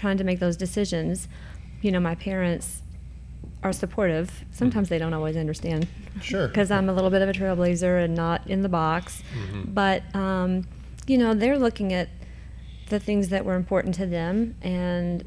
[0.00, 1.28] trying to make those decisions,
[1.82, 2.82] you know, my parents
[3.62, 4.44] are supportive.
[4.50, 5.86] Sometimes they don't always understand.
[6.22, 6.48] Sure.
[6.52, 9.22] Because I'm a little bit of a trailblazer and not in the box.
[9.34, 9.74] Mhm.
[9.74, 10.66] But, um,
[11.06, 12.08] you know, they're looking at
[12.88, 15.24] the things that were important to them and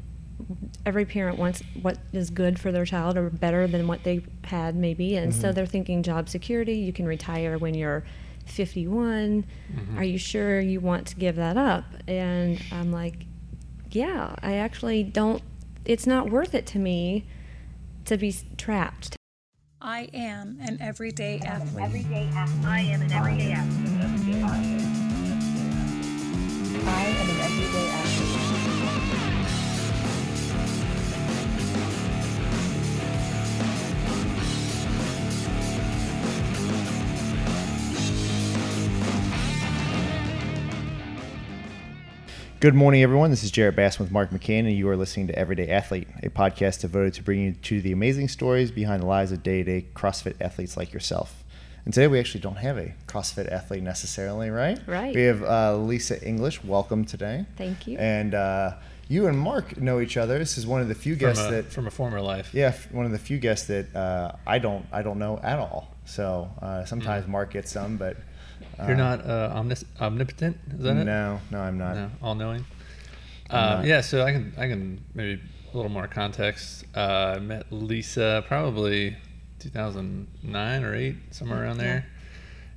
[0.84, 4.74] every parent wants what is good for their child or better than what they had
[4.74, 5.54] maybe and so Mhm.
[5.54, 8.02] they're thinking job security you can retire when you're
[8.44, 9.96] 51 Mhm.
[9.98, 13.24] are you sure you want to give that up and i'm like
[13.94, 15.42] yeah i actually don't
[15.84, 17.24] it's not worth it to me
[18.04, 19.16] to be trapped
[19.86, 21.84] I am an everyday athlete.
[21.84, 22.64] Everyday athlete.
[22.64, 24.00] I am an everyday athlete.
[26.86, 28.23] I am an everyday athlete.
[42.64, 43.28] Good morning, everyone.
[43.28, 46.30] This is Jarrett Bass with Mark McCain, and you are listening to Everyday Athlete, a
[46.30, 50.36] podcast devoted to bringing you to the amazing stories behind the lives of day-to-day CrossFit
[50.40, 51.44] athletes like yourself.
[51.84, 54.78] And today we actually don't have a CrossFit athlete necessarily, right?
[54.86, 55.14] Right.
[55.14, 56.64] We have uh, Lisa English.
[56.64, 57.44] Welcome today.
[57.58, 57.98] Thank you.
[57.98, 58.76] And uh,
[59.08, 60.38] you and Mark know each other.
[60.38, 62.48] This is one of the few From guests a, that from a former life.
[62.54, 65.94] Yeah, one of the few guests that uh, I don't I don't know at all.
[66.06, 67.28] So uh, sometimes Mm.
[67.28, 68.16] Mark gets some, but
[68.78, 71.04] uh, You're not uh, omnis- omnipotent, is that it?
[71.04, 71.94] No, no, I'm not.
[71.96, 72.64] No, all knowing.
[73.50, 75.40] Uh, yeah, so I can I can maybe
[75.72, 76.84] a little more context.
[76.96, 79.16] Uh, I met Lisa probably
[79.60, 82.06] 2009 or eight, somewhere around there.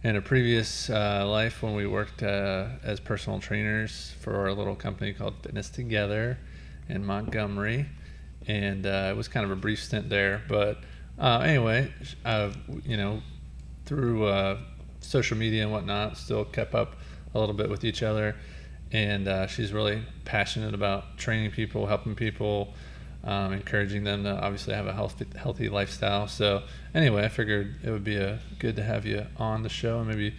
[0.04, 4.76] In a previous uh, life, when we worked uh, as personal trainers for a little
[4.76, 6.38] company called Fitness Together
[6.88, 7.88] in Montgomery,
[8.48, 10.44] and uh, it was kind of a brief stint there.
[10.48, 10.80] But
[11.20, 11.92] uh, anyway,
[12.24, 12.52] uh,
[12.86, 13.22] you know,
[13.86, 14.60] through uh,
[15.02, 16.96] social media and whatnot, still kept up
[17.34, 18.36] a little bit with each other.
[18.92, 22.74] And uh, she's really passionate about training people, helping people,
[23.24, 26.28] um, encouraging them to obviously have a healthy, healthy lifestyle.
[26.28, 26.64] So,
[26.96, 30.08] anyway, I figured it would be a, good to have you on the show and
[30.08, 30.36] maybe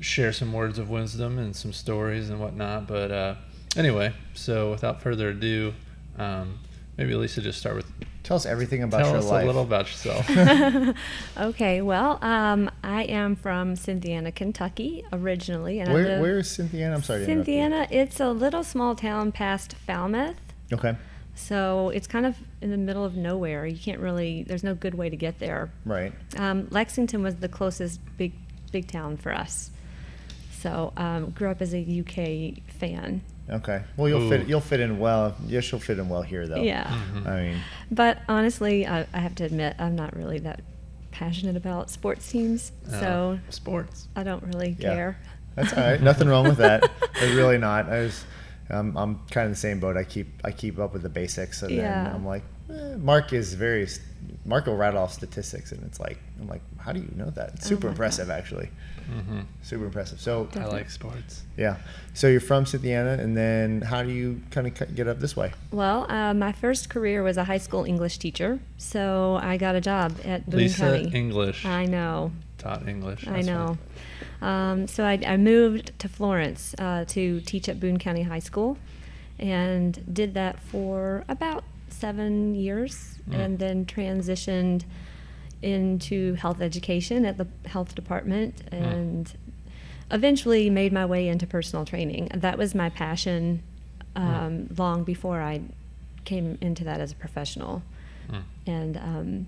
[0.00, 2.88] share some words of wisdom and some stories and whatnot.
[2.88, 3.34] But uh,
[3.76, 5.72] anyway, so without further ado,
[6.18, 6.58] um,
[6.96, 7.92] maybe Lisa just start with
[8.30, 9.42] Tell us everything about tell your us life.
[9.42, 10.30] a little about yourself.
[11.36, 16.46] okay well um, i am from cynthiana kentucky originally and I Where, live- where is
[16.46, 16.94] Cynthiana?
[16.94, 17.20] I'm sorry.
[17.20, 20.36] to cynthiana it's a little small town past falmouth
[20.72, 20.94] Okay.
[21.34, 23.66] So it's kind of in the middle of nowhere.
[23.66, 24.44] You can't really.
[24.44, 25.72] There's no good way to get there.
[25.84, 26.12] Right.
[26.36, 28.32] Um, Lexington was the closest big
[28.70, 29.70] big town for us.
[30.52, 33.22] So um, grew up as a UK fan.
[33.50, 33.82] Okay.
[33.96, 34.28] Well, you'll Ooh.
[34.28, 34.46] fit.
[34.48, 35.34] You'll fit in well.
[35.46, 36.62] Yes, you'll fit in well here, though.
[36.62, 36.84] Yeah.
[37.12, 37.26] Mhm.
[37.26, 40.60] I mean, But honestly, I, I have to admit, I'm not really that
[41.10, 42.70] passionate about sports teams.
[42.88, 44.08] Uh, So sports.
[44.14, 44.94] I don't really Yeah.
[44.94, 45.18] care.
[45.56, 46.00] that's all right.
[46.00, 46.88] Nothing wrong with that.
[47.18, 47.88] There's really not.
[47.88, 48.24] I was.
[48.70, 49.96] Um, I'm kind of the same boat.
[49.96, 52.04] I keep I keep up with the basics, and Yeah.
[52.04, 53.82] then I'm like, eh, Mark is very.
[53.82, 53.98] s-
[54.44, 57.54] Mark will rattle off statistics, and it's like I'm like, how do you know that?
[57.54, 58.38] It's Oh super my impressive, God.
[58.38, 58.68] actually.
[59.10, 60.20] Hmm Super impressive.
[60.20, 61.42] So I like sports.
[61.56, 61.76] yeah.
[62.14, 65.52] So you're from Cynthiana, and then how do you kind of get up this way?
[65.70, 68.60] Well, uh, my first career was a high school English teacher.
[68.78, 70.64] So I got a job at Boone County.
[70.68, 71.16] Lisa County.
[71.18, 72.32] English I know.
[72.58, 73.26] taught English.
[73.26, 73.78] I know.
[74.42, 74.70] right.
[74.70, 78.78] Um, so I, I moved to Florence uh, to teach at Boone County High School
[79.38, 83.38] and did that for about seven years Mm.
[83.44, 84.84] and then transitioned
[85.62, 88.82] into health education at the health department Mm.
[88.82, 89.32] and
[90.10, 92.28] eventually made my way into personal training.
[92.34, 93.62] That was my passion
[94.16, 95.60] um, long before I
[96.24, 97.82] came into that as a professional.
[98.30, 98.42] Mm.
[98.66, 99.46] And um,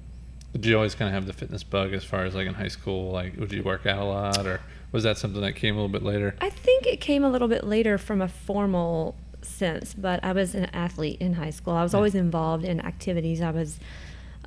[0.53, 2.69] Did you always kind of have the fitness bug as far as like in high
[2.69, 3.11] school?
[3.11, 4.61] Like, would you work out a lot, or
[4.93, 6.35] was that something that came a little bit later?
[6.41, 10.55] I think it came a little bit later from a formal sense, but I was
[10.55, 11.73] an athlete in high school.
[11.75, 11.97] I was Yeah.
[11.97, 13.41] always involved in activities.
[13.41, 13.81] I was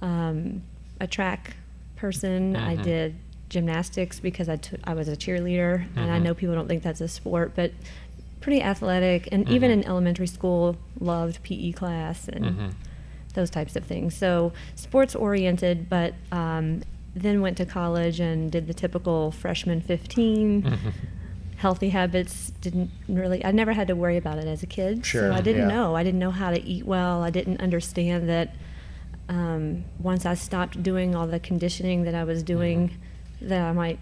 [0.01, 0.61] um,
[0.99, 1.55] a track
[1.95, 2.55] person.
[2.55, 2.83] I Mhm.
[2.83, 3.15] did
[3.49, 6.23] gymnastics because I took- I was a cheerleader, and I Mhm.
[6.23, 7.71] know people don't think that's a sport, but
[8.41, 9.27] pretty athletic.
[9.31, 9.73] And even Mhm.
[9.73, 12.71] in elementary school, loved PE class and Mhm.
[13.33, 14.13] those types of things.
[14.15, 16.81] So sports oriented, but um,
[17.15, 20.77] then went to college and did the typical freshman 15 Mhm.
[21.57, 25.29] healthy habits didn't really i never had to worry about it as a kid Sure,
[25.29, 25.73] so i didn't yeah.
[25.75, 28.53] know i didn't know how to eat well i didn't understand that
[29.29, 32.97] um, once i stopped doing all the conditioning that i was doing
[33.41, 33.99] that i might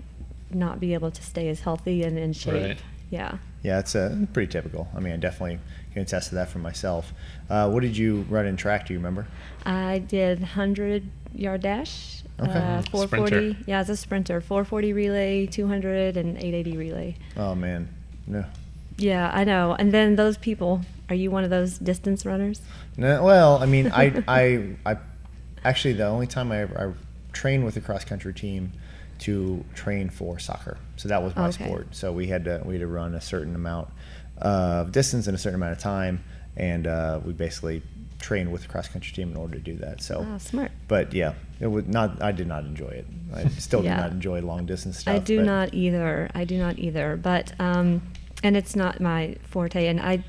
[0.52, 2.78] not be able to stay as healthy and in shape Right.
[3.10, 4.90] yeah Yeah, it's uh, pretty typical.
[4.94, 5.58] I mean, I definitely
[5.94, 7.14] can attest to that for myself.
[7.50, 8.88] Uh, what did you run in track?
[8.88, 9.26] Do you remember?
[9.66, 11.04] i did 100
[11.34, 12.52] yard dash Okay.
[12.52, 13.64] uh, Mm, 440 sprinter.
[13.66, 17.88] yeah as a sprinter 440 relay 200 and 880 relay Oh man,
[18.28, 18.44] no.
[18.98, 19.76] Yeah, I know.
[19.80, 22.62] And then those people, Are you one of those distance runners?
[22.98, 24.44] No, well, I mean, I, I,
[24.86, 24.98] I,
[25.64, 28.72] actually, the only time I ever I trained with the cross country team
[29.20, 30.78] to train for soccer.
[30.98, 31.66] So that was my Okay.
[31.66, 31.88] sport.
[31.96, 33.90] So we had to we had to run a certain amount
[34.38, 36.24] of distance in a certain amount of time,
[36.58, 37.82] and uh, we basically
[38.20, 40.02] trained with the cross country team in order to do that.
[40.02, 40.72] So, Ah, smart.
[40.88, 42.22] but yeah, it was not.
[42.22, 43.06] I did not enjoy it.
[43.34, 43.96] I still Yeah.
[43.98, 45.16] do not enjoy long distance stuff.
[45.16, 46.30] I do but- not either.
[46.34, 47.18] I do not either.
[47.18, 48.02] But um,
[48.44, 49.88] and it's not my forte.
[49.88, 50.24] And I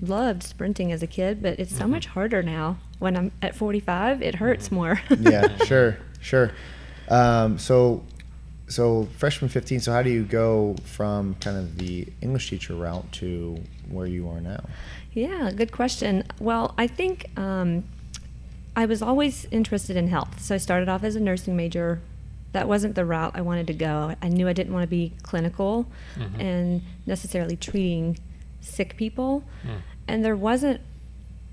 [0.00, 1.90] loved sprinting as a kid, but it's so Mm-hmm.
[1.92, 2.78] much harder now.
[2.98, 5.00] When I'm at 45, it hurts more.
[5.20, 6.50] yeah, sure, sure.
[7.08, 8.04] Um, so,
[8.68, 9.80] so freshman 15.
[9.80, 14.28] So how do you go from kind of the English teacher route to where you
[14.28, 14.64] are now?
[15.12, 16.24] Yeah, good question.
[16.40, 17.84] Well, I think um,
[18.76, 20.40] I was always interested in health.
[20.40, 22.00] So I started off as a nursing major.
[22.52, 24.14] That wasn't the route I wanted to go.
[24.20, 25.86] I knew I didn't want to be clinical
[26.16, 26.40] Mhm.
[26.40, 28.18] and necessarily treating
[28.60, 29.44] sick people.
[29.64, 29.80] Mm.
[30.08, 30.80] And there wasn't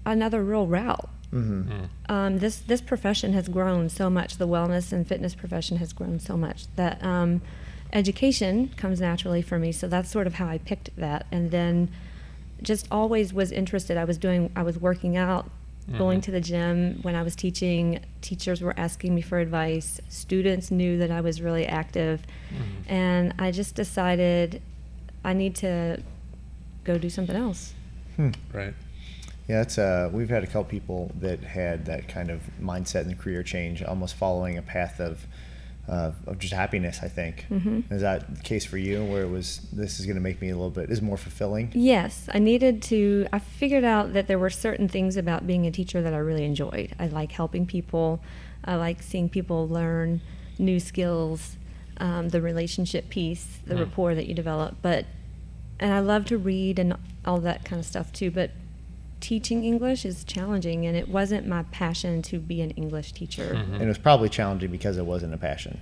[0.06, 1.10] another real route.
[1.33, 1.72] Mm-hmm.
[1.72, 1.89] Mm.
[2.10, 4.38] Um, this this profession has grown so much.
[4.38, 7.42] The wellness and fitness profession has grown so much that um,
[7.94, 9.72] education comes naturally for me.
[9.72, 11.25] So that's sort of how I picked that.
[11.31, 11.89] And then
[12.62, 13.98] just always was interested.
[13.98, 14.51] I was doing.
[14.56, 15.50] I was working out,
[15.98, 16.24] going Mhm.
[16.24, 18.00] to the gym when I was teaching.
[18.22, 20.00] Teachers were asking me for advice.
[20.10, 22.89] Students knew that I was really active, Mhm.
[22.92, 24.62] and I just decided
[25.24, 26.01] I need to
[26.86, 27.74] go do something else.
[28.16, 28.30] Hmm.
[28.54, 28.74] Right.
[29.48, 33.18] Yeah, it's uh, we've had a couple people that had that kind of mindset and
[33.18, 35.26] career change, almost following a path of
[35.88, 37.02] uh, of just happiness.
[37.04, 37.92] I think Mhm.
[37.92, 40.50] is that the case for you, where it was this is going to make me
[40.50, 41.70] a little bit is more fulfilling.
[41.76, 43.28] Yes, I needed to.
[43.32, 46.44] I figured out that there were certain things about being a teacher that I really
[46.44, 46.96] enjoyed.
[46.98, 48.20] I like helping people.
[48.64, 50.22] I like seeing people learn
[50.58, 51.56] new skills,
[51.98, 53.80] um, the relationship piece, the Mm.
[53.82, 54.78] rapport that you develop.
[54.82, 55.06] But,
[55.80, 56.96] and I love to read and
[57.26, 58.32] all that kind of stuff too.
[58.32, 58.50] But
[59.25, 63.56] teaching English is challenging, and it wasn't my passion to be an English teacher.
[63.56, 63.74] Mhm.
[63.74, 65.80] And it was probably challenging because it wasn't a passion.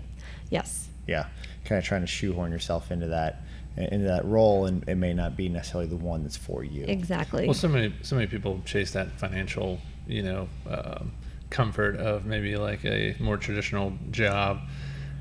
[0.49, 0.87] Yes.
[1.07, 1.25] Yeah,
[1.65, 3.41] kind of trying to shoehorn yourself into that
[3.75, 6.85] into that role, and it may not be necessarily the one that's for you.
[6.87, 7.45] Exactly.
[7.45, 11.11] Well, so many so many people chase that financial, you know, um,
[11.49, 14.61] comfort of maybe like a more traditional job,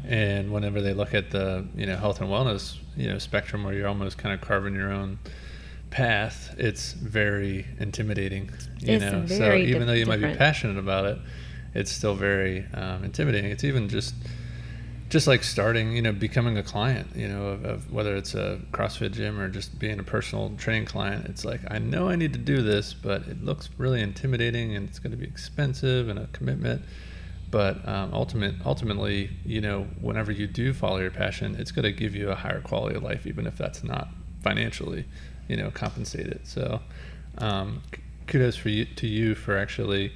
[0.07, 3.75] and whenever they look at the you know health and wellness you know spectrum where
[3.75, 5.19] you're almost kind of carving your own
[5.93, 8.51] path, it's very intimidating.
[8.81, 11.19] You It's know, so even though you might be passionate about it,
[11.75, 13.51] it's still very um, intimidating.
[13.51, 14.15] It's even just
[15.11, 18.59] just like starting, you know, becoming a client, you know, of, of whether it's a
[18.73, 22.33] CrossFit gym or just being a personal training client, it's like I know I need
[22.33, 26.19] to do this, but it looks really intimidating and it's going to be expensive and
[26.19, 26.81] a commitment.
[27.51, 31.93] But um, ultimate, ultimately, you know, whenever you do follow your passion, it's going to
[31.93, 34.09] give you a higher quality of life, even if that's not
[34.43, 35.05] financially,
[35.49, 36.41] you know, compensate it.
[36.45, 36.81] So,
[37.39, 40.13] um, k- kudos for you to you for actually,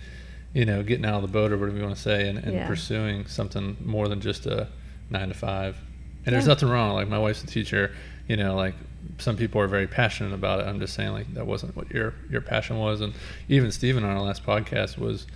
[0.54, 2.52] you know, getting out of the boat or whatever you want to say, and, and
[2.54, 2.66] Yeah.
[2.66, 4.68] pursuing something more than just a
[5.10, 5.76] nine to five.
[6.24, 6.94] And there's nothing wrong.
[6.94, 7.92] Like my wife's a teacher.
[8.28, 8.74] You know, like
[9.18, 10.66] some people are very passionate about it.
[10.66, 13.00] I'm just saying, like that wasn't what your your passion was.
[13.00, 13.12] And
[13.48, 15.26] even Stephen on our last podcast was,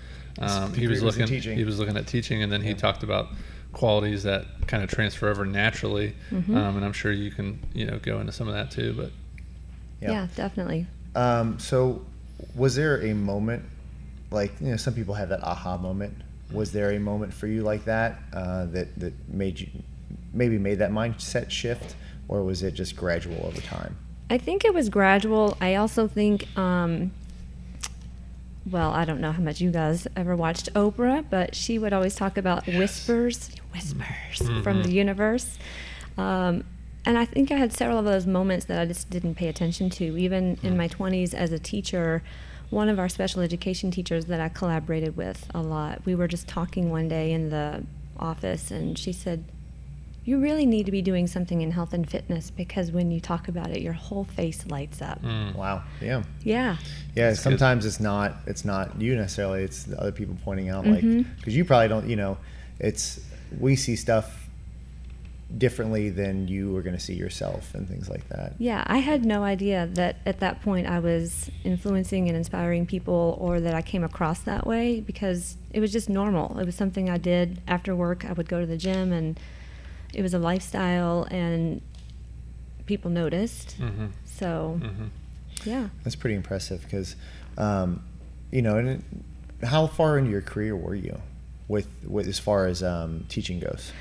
[0.40, 1.56] um, he was degree was in looking teaching.
[1.58, 2.76] he was looking at teaching, and then he Yeah.
[2.76, 3.28] talked about
[3.72, 6.14] qualities that kind of transfer over naturally.
[6.32, 6.56] Mhm.
[6.56, 8.92] Um, and I'm sure you can you know go into some of that too.
[8.96, 9.12] But
[10.00, 10.86] yeah, definitely.
[11.14, 12.04] Um, so,
[12.54, 13.64] was there a moment,
[14.30, 16.14] like you know, some people have that aha moment.
[16.52, 19.68] Was there a moment for you like that uh, that that made you
[20.32, 21.94] maybe made that mindset shift,
[22.28, 23.96] or was it just gradual over time?
[24.30, 25.56] I think it was gradual.
[25.60, 27.10] I also think, um,
[28.70, 32.14] well, I don't know how much you guys ever watched Oprah, but she would always
[32.14, 34.82] talk about whispers, whispers from Mhm.
[34.84, 35.58] the universe.
[36.16, 36.64] Um,
[37.06, 39.90] and I think I had several of those moments that I just didn't pay attention
[39.90, 40.16] to.
[40.18, 42.22] Even in my 20s as a teacher,
[42.70, 46.46] one of our special education teachers that I collaborated with a lot, we were just
[46.46, 47.84] talking one day in the
[48.18, 49.44] office, and she said,
[50.22, 53.48] you really need to be doing something in health and fitness because when you talk
[53.48, 55.20] about it, your whole face lights up.
[55.22, 55.82] mm, Wow.
[56.00, 56.22] Yeah.
[56.44, 56.76] Yeah.
[57.16, 57.28] Yeah.
[57.28, 57.44] That's good.
[57.44, 59.64] sometimes it's not it's not you necessarily.
[59.64, 61.24] It's the other people pointing out like Mhm.
[61.38, 62.06] because you probably don't.
[62.08, 62.36] You know,
[62.78, 63.18] it's
[63.58, 64.39] we see stuff
[65.58, 68.54] differently than you were going to see yourself and things like that.
[68.58, 73.36] Yeah, I had no idea that at that point I was influencing and inspiring people
[73.40, 76.58] or that I came across that way because it was just normal.
[76.58, 78.24] It was something I did after work.
[78.24, 79.38] I would go to the gym and
[80.14, 81.82] it was a lifestyle and
[82.86, 83.72] people noticed.
[83.72, 85.06] hmm So, hmm
[85.64, 85.88] yeah.
[86.04, 87.16] That's pretty impressive because,
[87.58, 88.02] um,
[88.50, 89.24] you know, and
[89.62, 91.20] how far into your career were you
[91.68, 93.92] with, with as far as um, teaching goes?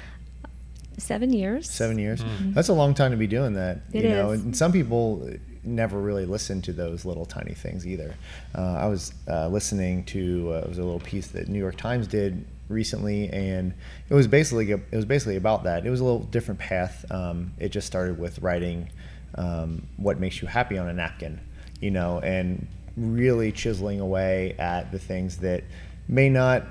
[0.99, 1.69] Seven years.
[1.69, 2.21] Seven years.
[2.21, 2.53] Mhm.
[2.53, 3.81] That's a long time to be doing that.
[3.93, 4.43] It you know, is.
[4.43, 5.29] and some people,
[5.63, 8.15] never really listen to those little tiny things either.
[8.55, 11.75] Uh, I was uh, listening to uh, it was a little piece that New York
[11.77, 13.73] Times did recently, and
[14.09, 15.85] it was basically it was basically about that.
[15.85, 17.05] It was a little different path.
[17.11, 18.89] Um, it just started with writing
[19.35, 21.39] um, what makes you happy on a napkin,
[21.81, 25.63] you know, and really chiseling away at the things that
[26.07, 26.63] may not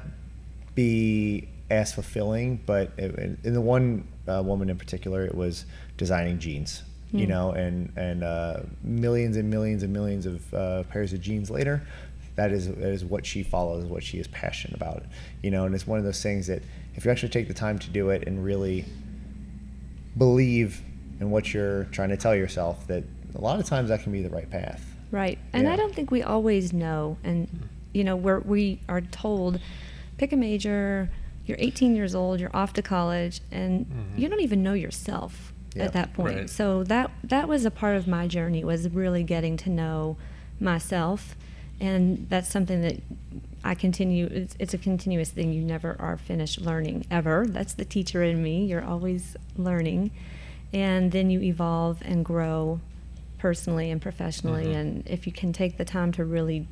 [0.75, 5.65] be as fulfilling, but in the one uh, woman in particular, it was
[5.97, 6.83] designing jeans.
[7.11, 7.31] You Hmm.
[7.31, 11.83] know, and and uh, millions and millions and millions of uh, pairs of jeans later,
[12.37, 15.05] that is that is what she follows, what she is passionate about.
[15.43, 16.63] You know, and it's one of those things that
[16.97, 18.85] if you actually take the time to do it and really
[20.17, 20.83] believe
[21.21, 24.23] in what you're trying to tell yourself, that a lot of times that can be
[24.23, 24.85] the right path.
[25.11, 25.39] Right.
[25.53, 25.73] And Yeah.
[25.73, 27.17] I don't think we always know.
[27.25, 27.49] And,
[27.93, 29.61] you know, we're, we are told
[30.19, 31.09] pick a major,
[31.49, 34.19] you're 18 years old, you're off to college, and Mhm.
[34.19, 35.85] you don't even know yourself Yeah.
[35.85, 36.37] at that point.
[36.37, 36.51] Right.
[36.51, 40.17] So that, that was a part of my journey was really getting to know
[40.61, 41.37] myself.
[41.81, 42.97] And that's something that
[43.63, 45.53] I continue, it's, it's a continuous thing.
[45.53, 47.47] You never are finished learning ever.
[47.49, 48.65] That's the teacher in me.
[48.67, 50.11] You're always learning.
[50.73, 52.81] And then you evolve and grow
[53.39, 54.67] personally and professionally.
[54.67, 54.75] Mhm.
[54.77, 56.67] And if you can take the time to really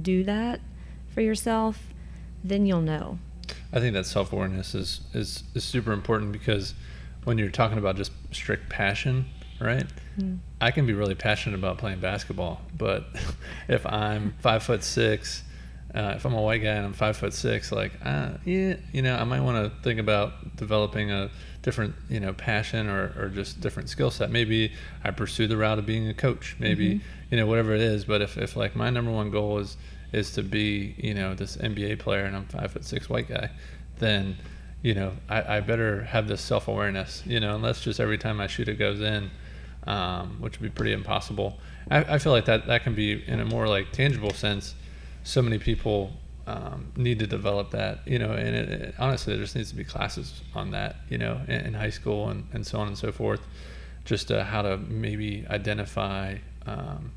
[0.00, 0.60] do that
[1.08, 1.92] for yourself,
[2.42, 3.18] then you'll know.
[3.74, 6.74] I think that self awareness is, is is super important because
[7.24, 9.26] when you're talking about just strict passion,
[9.60, 9.84] right?
[10.18, 10.38] Mm.
[10.60, 13.04] I can be really passionate about playing basketball, but
[13.68, 15.42] if I'm five foot six,
[15.94, 19.02] uh, if I'm a white guy and I'm five foot six, like, uh, yeah, you
[19.02, 21.30] know, I might want to think about developing a
[21.62, 24.30] different, you know, passion or, or just different skill set.
[24.30, 26.56] Maybe I pursue the route of being a coach.
[26.60, 27.00] Maybe, Mhm.
[27.30, 28.04] you know, whatever it is.
[28.04, 29.76] But if, if like my number one goal is
[30.14, 33.50] is to be, you know, this NBA player and I'm five foot six white guy,
[33.98, 34.36] then,
[34.82, 38.40] you know, I, I better have this self awareness, you know, unless just every time
[38.40, 39.30] I shoot it goes in,
[39.86, 41.58] um, which would be pretty impossible.
[41.90, 44.74] I, I feel like that, that can be in a more like tangible sense.
[45.24, 46.12] So many people
[46.46, 49.76] um, need to develop that, you know, and it, it, honestly, there just needs to
[49.76, 52.98] be classes on that, you know, in, in high school and, and so on and
[52.98, 53.40] so forth.
[54.04, 56.36] Just uh, how to maybe identify.
[56.66, 57.12] Um,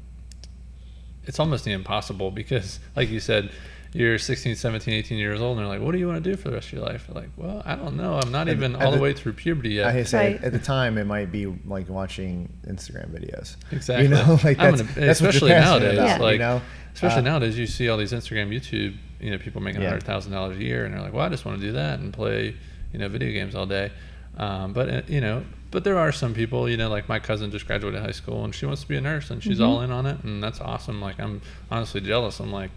[1.28, 3.52] it's almost impossible because, like you said,
[3.94, 6.36] you're 16, 17, 18 years old, and they're like, "What do you want to do
[6.36, 8.20] for the rest of your life?" You're like, "Well, I don't know.
[8.22, 10.44] I'm not At- even at all the the- way through puberty yet." I say Right.
[10.44, 13.56] at the time it might be like watching Instagram videos.
[13.72, 14.04] Exactly.
[14.06, 16.62] You know, like that's, gonna- that's what especially you're passionate nowadays, about, like you know.
[16.94, 19.88] especially Uh, nowadays, you see all these Instagram, YouTube, you know, people making Yeah.
[19.90, 22.00] hundred thousand dollars a year, and they're like, "Well, I just want to do that
[22.00, 22.56] and play,
[22.92, 23.92] you know, video games all day."
[24.38, 27.52] Um, but uh, you know, but there are some people, you know, like my cousin
[27.52, 29.68] just graduated high school and she wants to be a nurse and she's Mhm.
[29.68, 31.02] all in on it, and that's awesome.
[31.02, 32.40] Like I'm honestly jealous.
[32.40, 32.72] I'm like,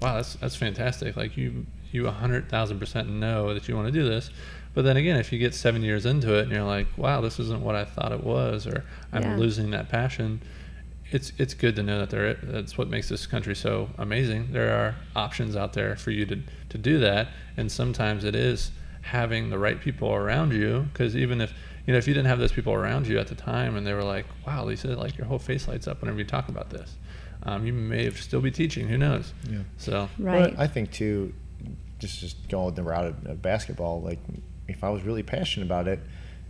[0.00, 1.16] wow, that's that's fantastic.
[1.16, 4.30] Like you you a hundred thousand percent know that you want to do this.
[4.74, 7.40] But then again, if you get seven years into it and you're like, wow, this
[7.40, 9.36] isn't what I thought it was, or I'm Yeah.
[9.36, 10.40] losing that passion,
[11.10, 14.48] it's it's good to know that there that's what makes this country so amazing.
[14.52, 16.38] There are options out there for you to
[16.68, 18.70] to do that, and sometimes it is
[19.02, 20.86] having the right people around you.
[20.92, 21.54] Because even if
[21.86, 23.92] you know if you didn't have those people around you at the time, and they
[23.94, 26.96] were like, "Wow, Lisa, like your whole face lights up whenever you talk about this,"
[27.44, 28.88] um, you may have still be teaching.
[28.88, 29.32] Who knows?
[29.48, 29.58] Yeah.
[29.78, 30.50] So Right.
[30.54, 31.32] But I think too,
[31.98, 34.00] just just going the route of, of basketball.
[34.02, 34.18] Like,
[34.68, 36.00] if I was really passionate about it,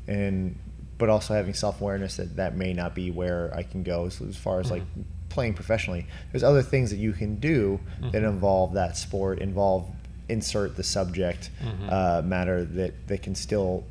[0.09, 0.59] and
[0.99, 4.21] but also having self awareness that that may not be where I can go as,
[4.23, 5.05] as far as like Mhm.
[5.29, 6.07] playing professionally.
[6.33, 8.29] There's other things that you can do that Mhm.
[8.29, 9.87] involve that sport, involve
[10.31, 11.93] insert the subject Mhm.
[11.93, 13.85] uh, matter that that can still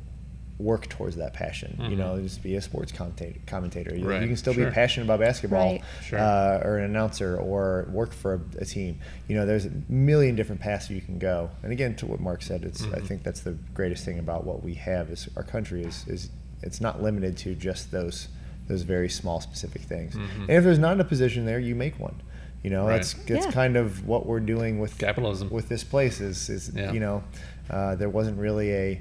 [0.58, 1.76] work towards that passion.
[1.78, 1.98] You Mhm.
[1.98, 3.38] know, just be a sports commentator.
[3.46, 3.94] commentator.
[3.94, 4.66] You, Right, you can still sure.
[4.66, 5.82] be passionate about basketball Right.
[6.02, 6.18] Sure.
[6.18, 8.98] uh, or an announcer or work for a, a team.
[9.28, 11.50] You know, there's a million different paths you can go.
[11.62, 13.06] And again, to what Mark said, it's I Mhm.
[13.06, 16.30] think that's the greatest thing about what we have is our country is is
[16.62, 18.28] it's not limited to just those
[18.68, 20.14] those very small specific things.
[20.16, 20.40] Mhm.
[20.48, 22.16] And if there's not a position there, you make one.
[22.64, 22.94] You know, Right.
[22.96, 23.52] that's that's Yeah.
[23.52, 25.50] kind of what we're doing with Capitalism.
[25.50, 26.92] with this place is is Yeah.
[26.92, 27.22] you know
[27.68, 29.00] uh, there wasn't really a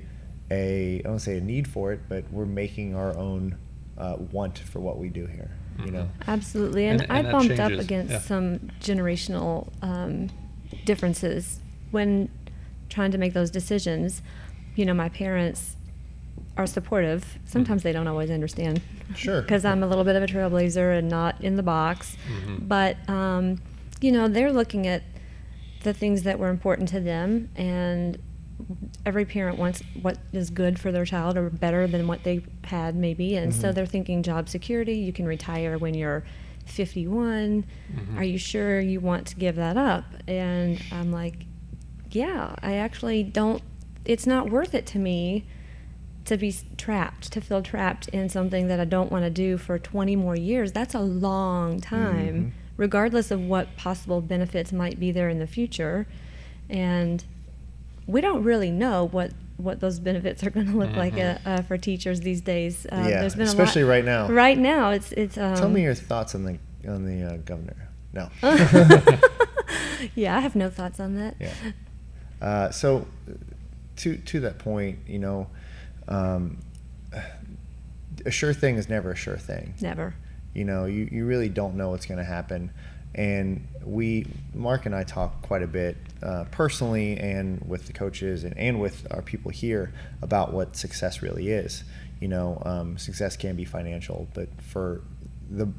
[0.51, 3.57] a I don't say a need for it, but we're making our own
[3.97, 5.51] uh, want for what we do here.
[5.83, 6.09] You know.
[6.27, 8.19] Absolutely, and, And- I and that bumped up against yeah.
[8.19, 10.29] some generational um,
[10.85, 11.59] differences
[11.91, 12.29] when
[12.89, 14.21] trying to make those decisions.
[14.75, 15.75] You know, my parents
[16.57, 17.37] are supportive.
[17.45, 18.81] Sometimes they don't always understand.
[19.15, 19.41] Sure.
[19.45, 22.15] Because I'm a little bit of a trailblazer and not in the box.
[22.29, 22.67] Mhm.
[22.67, 23.61] But, um,
[24.01, 25.03] you know, they're looking at
[25.83, 28.17] the things that were important to them and
[29.05, 32.95] every parent wants what is good for their child or better than what they had
[32.95, 33.75] maybe and so Mhm.
[33.75, 36.23] they're thinking job security you can retire when you're
[36.65, 38.17] 51 Mhm.
[38.17, 41.45] are you sure you want to give that up and i'm like
[42.11, 43.61] yeah i actually don't
[44.05, 45.45] it's not worth it to me
[46.25, 49.77] to be trapped, to feel trapped in something that I don't want to do for
[49.77, 52.51] 20 more years, that's a long time, Mhm.
[52.77, 56.07] regardless of what possible benefits might be there in the future.
[56.67, 57.23] And
[58.07, 61.61] we don't really know what what those benefits are going to look like uh, uh,
[61.61, 62.85] for teachers these days.
[62.91, 64.27] Uh, Yeah, there's been especially a lot, right now.
[64.27, 65.37] Right now, it's it's.
[65.37, 67.89] Um, Tell me your thoughts on the on the uh, governor.
[68.13, 68.29] No.
[70.15, 71.35] yeah, I have no thoughts on that.
[71.39, 71.53] Yeah.
[72.41, 73.07] Uh, so,
[73.97, 75.47] to to that point, you know,
[76.07, 76.57] um,
[78.25, 79.73] a sure thing is never a sure thing.
[79.81, 80.15] Never.
[80.53, 82.71] You know, you, you really don't know what's going to happen.
[83.15, 88.43] And we, Mark and I talk quite a bit uh, personally and with the coaches
[88.43, 91.83] and, and with our people here about what success really is.
[92.19, 95.01] You know, um, success can be financial, but for
[95.49, 95.69] the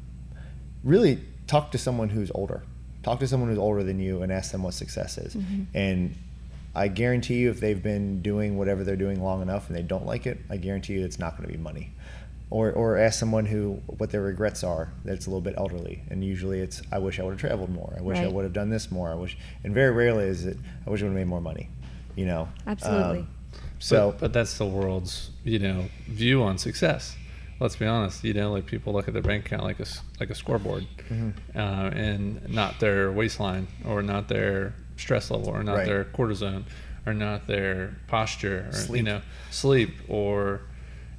[0.83, 2.63] really talk to someone who's older.
[3.03, 5.35] Talk to someone who's older than you and ask them what success is.
[5.73, 6.15] And
[6.75, 10.05] I guarantee you, if they've been doing whatever they're doing long enough and they don't
[10.05, 11.91] like it, I guarantee you it's not going to be money.
[12.49, 16.23] Or, or ask someone who what their regrets are that's a little bit elderly, and
[16.23, 17.93] usually it's I wish I would have traveled more.
[17.97, 19.11] I wish I would have done this more.
[19.11, 21.67] I wish, and very rarely is it I wish I would have made more money.
[22.15, 22.47] You know.
[22.65, 23.19] Absolutely.
[23.19, 23.27] Um,
[23.79, 27.17] so, but, but that's the world's you know view on success.
[27.59, 28.23] Let's be honest.
[28.23, 30.87] You know, like people look at their bank account like a s- like a scoreboard,
[31.09, 31.57] Mm-hmm.
[31.59, 35.85] uh, and not their waistline or not their stress level or not Right.
[35.85, 36.63] their cortisone
[37.05, 38.97] or not their posture or Sleep.
[38.99, 40.61] you know sleep or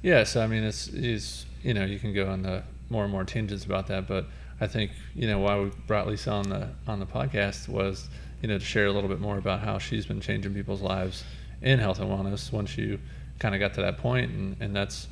[0.01, 0.35] yes.
[0.35, 3.87] I mean, it's you know you can go on the more and more tangents about
[3.87, 4.25] that, but
[4.61, 8.09] I think you know why we brought Lisa on the on the podcast was
[8.41, 11.23] you know to share a little bit more about how she's been changing people's lives
[11.61, 12.99] in health and wellness once you
[13.37, 15.07] kind of got to that point and, and that's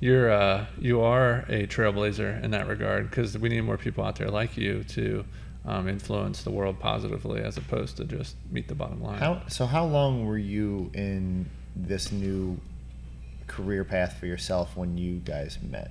[0.00, 4.16] you're uh, you are a trailblazer in that regard because we need more people out
[4.16, 5.24] there like you to
[5.66, 9.18] um, influence the world positively as opposed to just meet the bottom line.
[9.18, 9.66] how so?
[9.66, 12.58] How long were you in this new
[13.48, 15.90] career path for yourself when you guys met?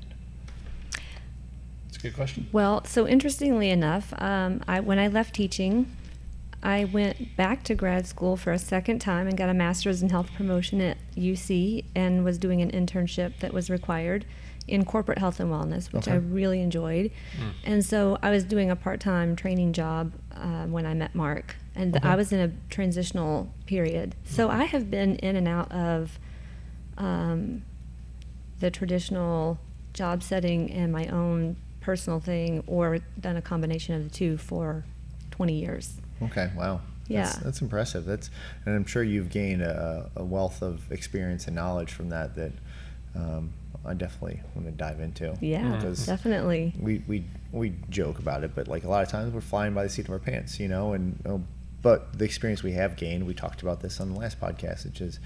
[1.89, 2.47] It's a good question.
[2.51, 5.89] Well, so interestingly enough, um, I, when I left teaching,
[6.63, 10.09] I went back to grad school for a second time and got a master's in
[10.09, 14.25] health promotion at UC and was doing an internship that was required
[14.67, 17.09] in corporate health and wellness, which I really enjoyed.
[17.63, 21.55] And so I was doing a part time training job uh, when I met Mark,
[21.73, 22.05] and Okay.
[22.07, 24.13] I was in a transitional period.
[24.25, 26.19] So I have been in and out of
[26.97, 27.63] um,
[28.59, 29.59] the traditional
[29.93, 34.83] job setting and my own personal thing, or done a combination of the two for
[35.31, 35.93] 20 years.
[36.21, 36.81] Okay, wow.
[37.09, 37.39] That's, Yeah.
[37.43, 38.05] that's impressive.
[38.05, 38.29] That's,
[38.65, 42.51] and I'm sure you've gained a, a wealth of experience and knowledge from that that
[43.15, 43.53] um,
[43.85, 45.37] I definitely want to dive into.
[45.39, 46.73] Yeah, because definitely.
[46.79, 49.83] we, we we joke about it, but like a lot of times we're flying by
[49.83, 50.93] the seat of our pants, you know.
[50.93, 51.37] And uh,
[51.81, 54.99] but the experience we have gained, we talked about this on the last podcast, which
[54.99, 55.19] is,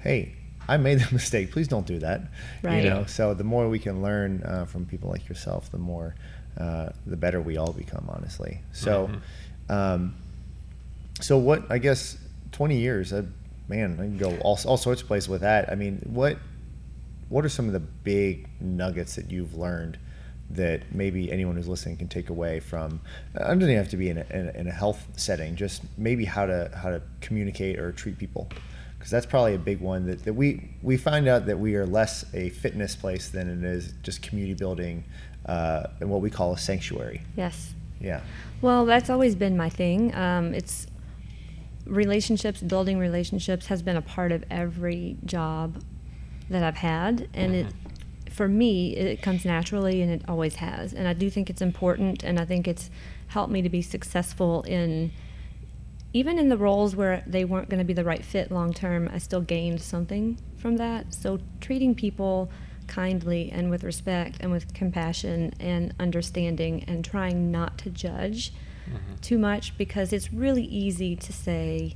[0.00, 0.34] hey,
[0.68, 1.52] I made the mistake.
[1.52, 2.22] Please don't do that.
[2.62, 2.82] Right.
[2.82, 3.04] You know.
[3.06, 6.14] So the more we can learn uh, from people like yourself, the more
[6.58, 8.60] uh, the better we all become, honestly.
[8.72, 9.10] So.
[9.68, 10.16] Um,
[11.20, 11.70] so what?
[11.70, 12.18] I guess
[12.50, 13.12] twenty years.
[13.12, 13.24] Uh,
[13.68, 15.70] man, I can go all, all sorts of places with that.
[15.70, 16.38] I mean, what
[17.28, 19.98] what are some of the big nuggets that you've learned
[20.50, 23.00] that maybe anyone who's listening can take away from?
[23.34, 25.56] It doesn't even have to be in a, in a health setting.
[25.56, 28.48] Just maybe how to how to communicate or treat people,
[29.02, 31.84] because that's probably a big one that, that we we find out that we are
[31.84, 35.02] less a fitness place than it is just community building
[35.46, 37.20] uh, and what we call a sanctuary.
[37.36, 37.74] Yes.
[38.00, 38.20] Yeah.
[38.60, 40.14] Well, that's always been my thing.
[40.14, 40.86] Um, it's
[41.84, 45.82] relationships, building relationships has been a part of every job
[46.48, 47.66] that I've had, and it,
[48.30, 50.92] for me, it comes naturally, and it always has.
[50.92, 52.88] And I do think it's important, and I think it's
[53.26, 55.10] helped me to be successful in
[56.12, 59.08] even in the roles where they weren't going to be the right fit long term.
[59.12, 61.14] I still gained something from that.
[61.14, 62.50] So treating people
[62.86, 68.52] kindly and with respect and with compassion and understanding and trying not to judge
[69.22, 71.94] too much because it's really easy to say,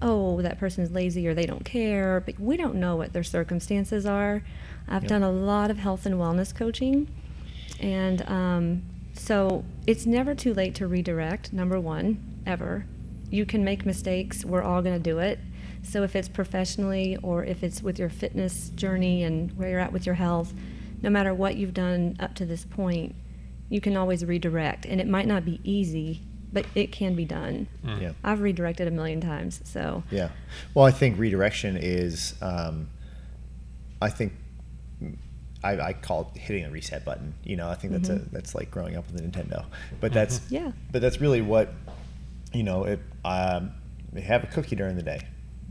[0.00, 4.06] oh, that person's lazy or they don't care, but we don't know what their circumstances
[4.06, 4.42] are.
[4.86, 5.08] I've Yep.
[5.08, 7.08] done a lot of health and wellness coaching,
[7.80, 12.86] and um, so it's never too late to redirect, number one, ever.
[13.30, 15.38] You can make mistakes, we're all going to do it.
[15.82, 19.92] So if it's professionally or if it's with your fitness journey and where you're at
[19.92, 20.52] with your health,
[21.02, 23.14] no matter what you've done up to this point,
[23.68, 24.86] you can always redirect.
[24.86, 27.68] And it might not be easy, but it can be done.
[27.84, 28.12] Yeah.
[28.24, 30.30] I've redirected a million times, so Yeah.
[30.74, 32.88] Well, I think redirection is, um,
[34.00, 34.32] I think,
[35.62, 37.34] I, I call it hitting the reset button.
[37.44, 39.64] You know, I think that's a that's like growing up with a Nintendo.
[40.00, 40.70] But that's Yeah.
[40.92, 41.72] But that's really what,
[42.52, 43.72] you know, if um,
[44.22, 45.20] have a cookie during the day,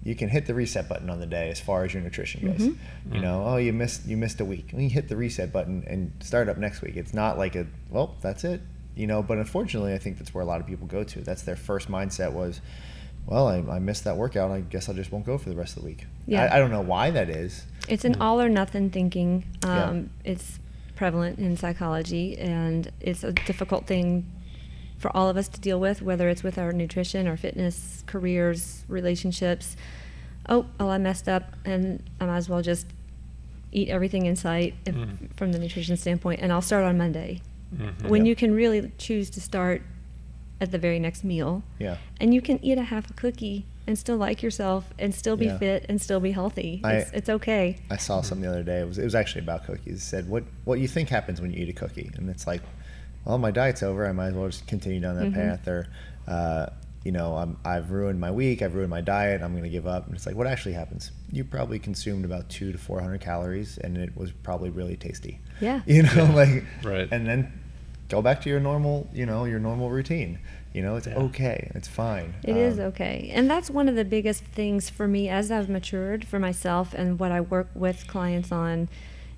[0.04, 2.68] you can hit the reset button on the day as far as your nutrition goes.
[2.68, 3.16] Mm-hmm.
[3.16, 4.70] You know, oh, you missed you missed a week.
[4.72, 6.96] Well, you hit the reset button and start up next week.
[6.96, 8.62] It's not like a well, that's it.
[8.96, 11.22] You know, but unfortunately, I think that's where a lot of people go to.
[11.22, 12.62] That's their first mindset was,
[13.28, 14.50] well, I, I missed that workout.
[14.50, 16.06] I guess I just won't go for the rest of the week.
[16.26, 16.46] Yeah.
[16.46, 17.64] I, I don't know why that is.
[17.88, 19.46] It's an all or nothing thinking.
[19.64, 19.84] Yeah.
[19.84, 20.60] Um, It's
[20.96, 24.26] prevalent in psychology, and it's a difficult thing
[24.98, 28.84] for all of us to deal with, whether it's with our nutrition, our fitness, careers,
[28.88, 29.76] relationships.
[30.50, 32.88] Oh, well, I messed up, and I might as well just
[33.72, 35.36] eat everything in sight if, Mm.
[35.36, 37.42] from the nutrition standpoint, and I'll start on Monday.
[37.76, 38.08] Mhm.
[38.10, 38.30] When Yeah.
[38.30, 39.82] you can really choose to start
[40.62, 41.98] at the very next meal, Yeah.
[42.20, 45.46] and you can eat a half a cookie and still like yourself and still be
[45.46, 45.58] Yeah.
[45.60, 46.82] fit and still be healthy.
[46.84, 47.78] I- it's, it's okay.
[47.92, 48.80] I saw something the other day.
[48.80, 49.96] It was it was actually about cookies.
[49.98, 52.62] It said what what you think happens when you eat a cookie, and it's like,
[53.28, 54.08] well, my diet's over.
[54.08, 55.34] I might as well just continue down that Mhm.
[55.34, 55.88] path, or
[56.28, 56.68] uh,
[57.04, 58.62] you know, I'm, I've ruined my week.
[58.62, 59.42] I've ruined my diet.
[59.42, 60.08] I'm going to give up.
[60.08, 61.12] And it's like, what actually happens?
[61.32, 65.40] You probably consumed about two to four hundred calories, and it was probably really tasty.
[65.62, 65.82] Yeah.
[65.88, 66.34] You know, Yeah.
[66.34, 67.08] like Right.
[67.12, 67.52] and then
[68.10, 70.40] go back to your normal, you know, your normal routine.
[70.74, 71.16] You know, it's Yeah.
[71.16, 71.72] okay.
[71.76, 72.34] It's fine.
[72.44, 73.32] It is Um, okay.
[73.34, 77.18] And that's one of the biggest things for me as I've matured for myself and
[77.20, 78.88] what I work with clients on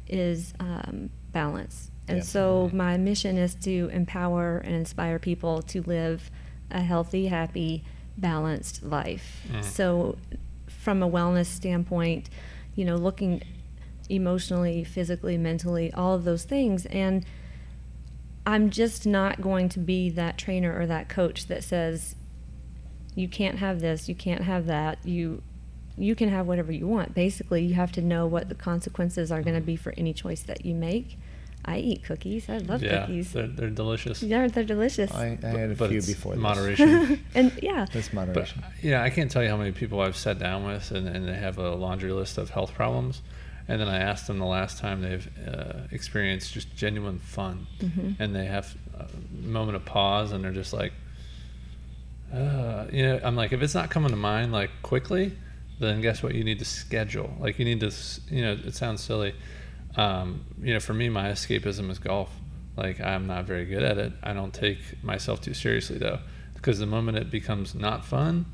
[0.07, 1.91] is um, balance.
[2.09, 6.31] And so my mission is to empower and inspire people to live
[6.71, 7.83] a healthy, happy,
[8.17, 9.41] balanced life.
[9.51, 9.63] Mm.
[9.63, 10.17] So
[10.67, 12.29] from a wellness standpoint,
[12.75, 13.41] you know, looking
[14.09, 17.25] emotionally, physically, mentally, all of those things and
[18.45, 22.15] I'm just not going to be that trainer or that coach that says
[23.13, 24.97] you can't have this, you can't have that.
[25.05, 25.43] You
[25.97, 27.13] you can have whatever you want.
[27.13, 30.41] Basically, you have to know what the consequences are going to be for any choice
[30.43, 31.19] that you make.
[31.65, 32.49] I eat cookies.
[32.49, 33.33] I love yeah, cookies.
[33.33, 34.23] They're, they're delicious.
[34.23, 35.11] Yeah, they're delicious.
[35.11, 36.41] I, I had a But few it's before this.
[36.41, 37.23] moderation.
[37.35, 38.63] and yeah, This But moderation.
[38.81, 41.35] yeah, I can't tell you how many people I've sat down with and, and they
[41.35, 43.21] have a laundry list of health problems.
[43.67, 47.67] And then I asked them the last time they've uh, experienced just genuine fun.
[47.79, 48.15] Mhm.
[48.19, 49.05] And they have a
[49.45, 50.93] moment of pause and they're just like,
[52.33, 55.33] uh, you know, I'm like, if it's not coming to mind like quickly,
[55.79, 56.35] then guess what?
[56.35, 57.33] You need to schedule.
[57.39, 57.91] Like, you need to,
[58.29, 59.33] you know, it sounds silly.
[59.99, 62.31] Um, you know, for me, my escapism is golf.
[62.77, 64.13] Like, I'm not very good at it.
[64.23, 66.19] I don't take myself too seriously, though,
[66.53, 68.45] because the moment it becomes not fun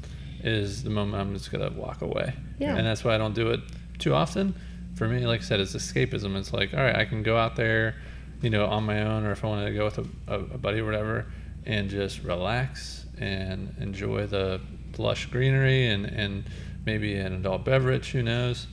[0.43, 2.33] is the moment I'm just going to walk away.
[2.57, 2.75] Yeah.
[2.75, 3.59] And that's why I don't do it
[3.99, 4.55] too often.
[4.95, 6.35] For me, like I said, it's escapism.
[6.35, 7.95] It's like, all right, I can go out there,
[8.41, 10.57] you know, on my own, or if I wanted to go with a, a, a
[10.57, 11.27] buddy or whatever,
[11.65, 14.61] and just relax and enjoy the
[14.97, 16.45] lush greenery and, and
[16.85, 18.65] maybe an adult beverage, who knows.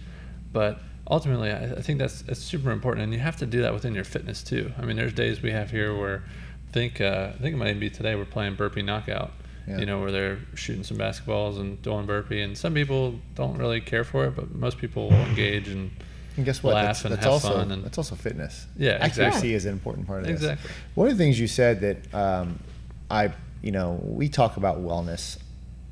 [0.53, 0.81] But
[1.11, 3.95] ultimately, I, I think that's, that's super important, and you have to do that within
[3.95, 4.73] your fitness too.
[4.79, 6.23] I mean, there's days we have here where
[6.69, 9.33] I think uh, I think it might even be today we're playing burpee knockout.
[9.69, 9.79] Yeah.
[9.79, 13.81] You know, where they're shooting some basketballs and doing burpee, and some people don't really
[13.81, 15.93] care for it, but most people will engage and
[16.37, 16.75] And guess what?
[16.75, 18.67] laugh That's, and that's have also fun and- that's also fitness.
[18.77, 19.55] Yeah, accuracy exactly.
[19.55, 20.37] is an important part of this.
[20.37, 20.71] Exactly.
[20.97, 22.59] One of the things you said that um,
[23.09, 25.39] I, you know, we talk about wellness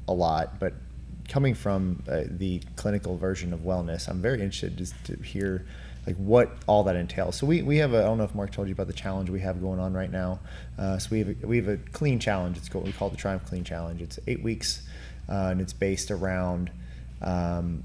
[0.08, 0.72] a lot, but
[1.30, 5.64] coming from uh, the clinical version of wellness, I'm very interested just to hear
[6.06, 7.36] like what all that entails.
[7.36, 9.30] So we, we have a I don't know if Mark told you about the challenge
[9.30, 10.40] we have going on right now.
[10.78, 12.56] Uh, so we have a, we have a clean challenge.
[12.58, 14.02] It's what we call the Triumph Clean Challenge.
[14.02, 14.82] It's eight weeks,
[15.28, 16.70] uh, and it's based around.
[17.22, 17.84] Um,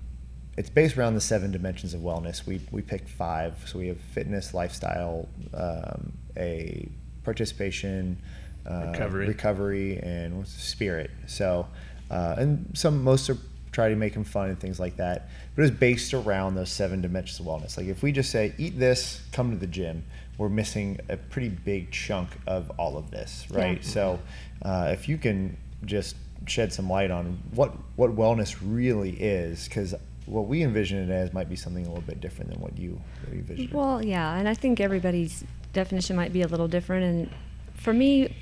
[0.58, 2.46] it's based around the seven dimensions of wellness.
[2.46, 3.54] We we picked five.
[3.68, 6.90] So we have fitness, lifestyle, um, a
[7.24, 8.18] participation,
[8.66, 9.28] uh, Recovery.
[9.28, 11.12] recovery, and what's spirit.
[11.28, 11.68] So,
[12.10, 13.38] uh, and some most are
[13.76, 15.30] try to make them fun and things like that.
[15.56, 17.78] But it's based around those seven dimensions of wellness.
[17.78, 20.06] Like if we just say eat this, come to the gym,
[20.38, 23.78] we're missing a pretty big chunk of all of this, right?
[23.78, 23.90] Yeah.
[23.90, 24.20] So,
[24.62, 26.16] uh, if you can just
[26.48, 29.94] shed some light on what what wellness really is, because
[30.26, 33.00] what we envision it as might be something a little bit different than what you,
[33.24, 33.70] what you envision.
[33.72, 37.06] Well, yeah, and I think everybody's definition might be a little different.
[37.06, 37.30] And
[37.76, 38.36] for me,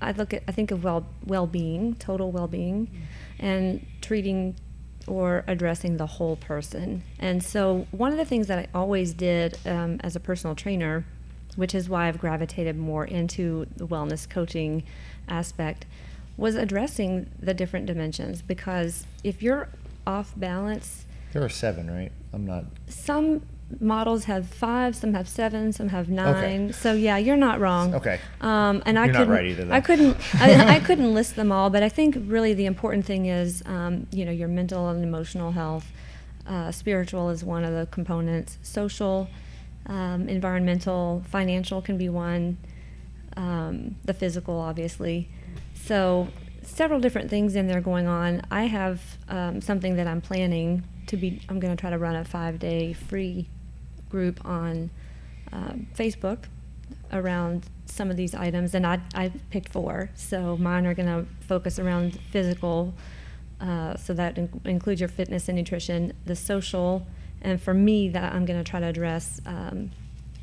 [0.00, 2.90] I look at I think of well well being, total well being,
[3.38, 4.56] and treating
[5.06, 7.02] or addressing the whole person.
[7.18, 11.04] And so one of the things that I always did um, as a personal trainer,
[11.54, 14.82] which is why I've gravitated more into the wellness coaching
[15.28, 15.86] aspect,
[16.36, 18.42] was addressing the different dimensions.
[18.42, 19.68] Because if you're
[20.06, 22.12] off balance, there are seven, right?
[22.32, 22.64] I'm not.
[22.88, 23.42] some
[23.80, 26.72] models have five, some have seven, some have nine.
[26.72, 27.94] So yeah, you're not wrong.
[27.94, 28.20] Okay.
[28.40, 29.72] Um, and I couldn't, right either.
[29.72, 33.26] I couldn't, I, I couldn't list them all, but I think really the important thing
[33.26, 35.86] is, um, you know, your mental and emotional health.
[36.46, 38.58] Uh, spiritual is one of the components.
[38.62, 39.28] Social,
[39.86, 42.58] um, environmental, financial can be one.
[43.36, 45.28] Um, the physical, obviously.
[45.74, 46.28] So
[46.62, 48.42] several different things in there going on.
[48.50, 51.42] I have um, something that I'm planning to be.
[51.48, 53.48] I'm going to try to run a five day free
[54.16, 54.90] group on
[55.52, 56.40] uh, Facebook
[57.12, 60.10] around some of these items, and I I picked four.
[60.14, 62.94] So mine are going to focus around physical.
[63.60, 67.06] Uh, so that in- includes your fitness and nutrition, the social,
[67.40, 69.90] and for me, that I'm going to try to address um,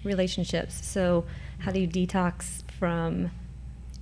[0.03, 0.73] relationships.
[0.83, 1.25] So,
[1.59, 3.29] how do you detox from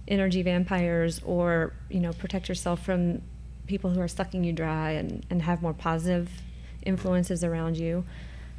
[0.08, 3.22] energy vampires, or you know, protect yourself from
[3.68, 6.30] people who are sucking you dry, and and have more positive
[6.84, 8.04] influences around you.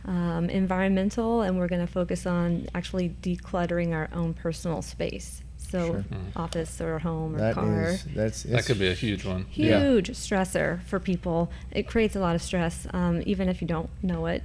[0.04, 5.42] Um, environmental, and we're going to focus on actually decluttering our own personal space.
[5.58, 6.04] So, Sure.
[6.34, 9.46] office or home or That car is that's That could be a huge one.
[9.52, 9.80] Yeah.
[9.80, 11.50] huge stressor for people.
[11.70, 14.42] It creates a lot of stress, um, even if you don't know it.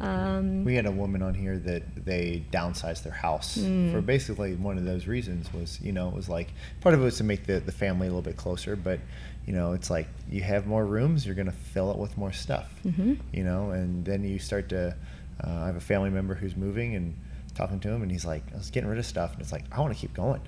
[0.00, 3.92] Um, We had a woman on here that they downsized their house Mm.
[3.92, 7.04] for basically one of those reasons was, you know, it was like part of it
[7.04, 9.00] was to make the, the family a little bit closer, but
[9.48, 12.32] you know, it's like you have more rooms, you're going to fill it with more
[12.32, 13.16] stuff, Mhm.
[13.32, 14.94] you know, and then you start to,
[15.42, 17.14] uh, I have a family member who's moving and
[17.54, 19.32] talking to him and he's like, I was getting rid of stuff.
[19.32, 20.42] And it's like, I want to keep going.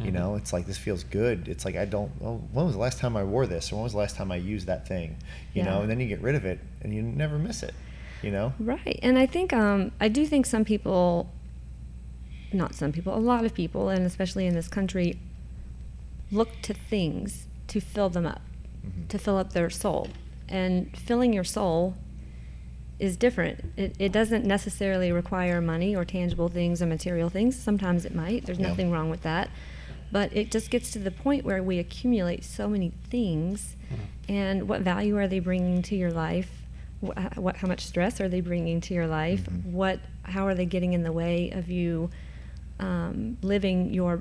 [0.00, 0.14] You Mhm.
[0.14, 1.48] know, it's like this feels good.
[1.48, 2.12] It's like I don't.
[2.18, 4.30] Well, when was the last time I wore this, or when was the last time
[4.32, 5.16] I used that thing?
[5.52, 7.74] You know, and then you get rid of it, and you never miss it.
[8.22, 8.98] You know, Right.
[9.02, 11.28] And I think, um, I do think some people,
[12.52, 15.18] not some people, a lot of people, and especially in this country,
[16.30, 18.42] look to things to fill them up,
[18.86, 19.08] Mhm.
[19.08, 20.08] to fill up their soul.
[20.48, 21.94] And filling your soul
[22.98, 23.64] is different.
[23.76, 27.56] It, it doesn't necessarily require money or tangible things or material things.
[27.58, 28.44] Sometimes it might.
[28.44, 28.68] There's Yeah.
[28.68, 29.48] nothing wrong with that.
[30.12, 33.76] But it just gets to the point where we accumulate so many things,
[34.28, 36.50] and what value are they bringing to your life?
[37.00, 39.44] What, what how much stress are they bringing to your life?
[39.48, 39.66] Mhm.
[39.72, 42.10] What how are they getting in the way of you
[42.80, 44.20] um, living your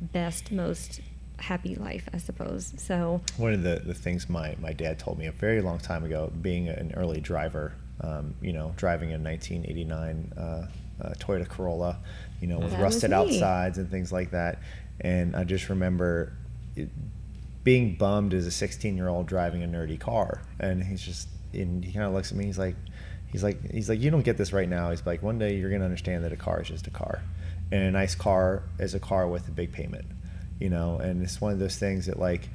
[0.00, 1.00] best, most
[1.38, 2.08] happy life?
[2.12, 2.74] I suppose.
[2.76, 6.04] So One of the, the things my, my dad told me a very long time
[6.04, 10.40] ago, being an early driver, um, you know, driving a 1989 uh,
[11.00, 11.98] uh, Toyota Corolla,
[12.40, 14.58] you know, with That rusted outsides and things like that.
[15.00, 16.32] And I just remember
[16.76, 16.88] it,
[17.64, 20.42] being bummed as a 16 year old driving a nerdy car.
[20.58, 22.76] And he's just, and he kind of looks at me, he's like,
[23.30, 24.90] he's like, he's like, you don't get this right now.
[24.90, 27.22] He's like, one day you're going to understand that a car is just a car.
[27.70, 30.06] And a nice car is a car with a big payment,
[30.60, 32.48] you know, and it's one of those things that like,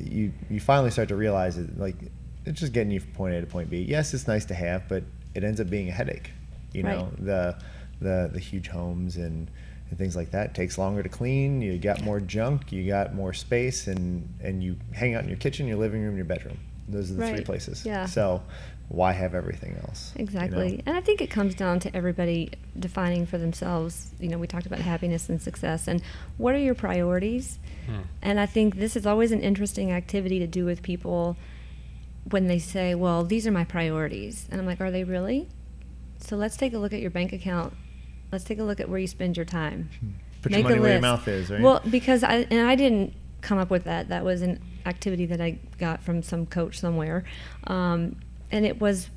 [0.00, 1.96] you you finally start to realize that like
[2.44, 3.82] it's just getting you from point A to point B.
[3.82, 5.02] Yes, it's nice to have, but
[5.34, 6.30] it ends up being a headache.
[6.72, 7.24] You know, Right.
[7.24, 7.58] the
[8.00, 9.50] the the huge homes and,
[9.90, 11.60] and things like that it takes longer to clean.
[11.62, 12.70] You got more junk.
[12.72, 16.16] You got more space, and and you hang out in your kitchen, your living room,
[16.16, 16.58] your bedroom.
[16.88, 17.84] Those are the three places.
[17.84, 18.06] Yeah.
[18.06, 18.42] So
[18.88, 20.12] why have everything else?
[20.14, 20.24] you know?
[20.24, 20.82] Exactly.
[20.86, 24.10] And I think it comes down to everybody defining for themselves.
[24.18, 26.02] You know, we talked about happiness and success and
[26.38, 27.58] what are your priorities?
[27.86, 28.00] Hmm.
[28.22, 31.36] And I think this is always an interesting activity to do with people
[32.30, 34.46] when they say, well, these are my priorities.
[34.50, 35.48] And I'm like, are they really?
[36.20, 37.74] So let's take a look at your bank account.
[38.32, 39.90] Let's take a look at where you spend your time.
[40.00, 40.08] Hmm.
[40.42, 41.02] Put your Make a money where your list.
[41.02, 41.60] mouth is, right?
[41.60, 44.08] Well, because I and I didn't come up with that.
[44.08, 47.24] That was an activity that I got from some coach somewhere,
[47.66, 48.16] um,
[48.50, 49.10] and it was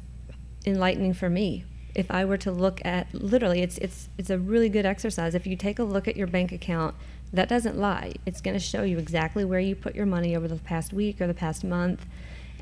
[0.66, 1.66] enlightening for me.
[1.96, 5.34] If I were to look at literally, it's it's it's a really good exercise.
[5.36, 6.96] If you take a look at your bank account,
[7.34, 8.14] that doesn't lie.
[8.26, 11.20] It's going to show you exactly where you put your money over the past week
[11.20, 12.06] or the past month,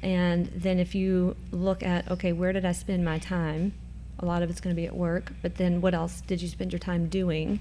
[0.01, 3.73] and then if you look at okay, where did I spend my time?
[4.19, 6.47] A lot of it's going to be at work, but then what else did you
[6.47, 7.59] spend your time doing?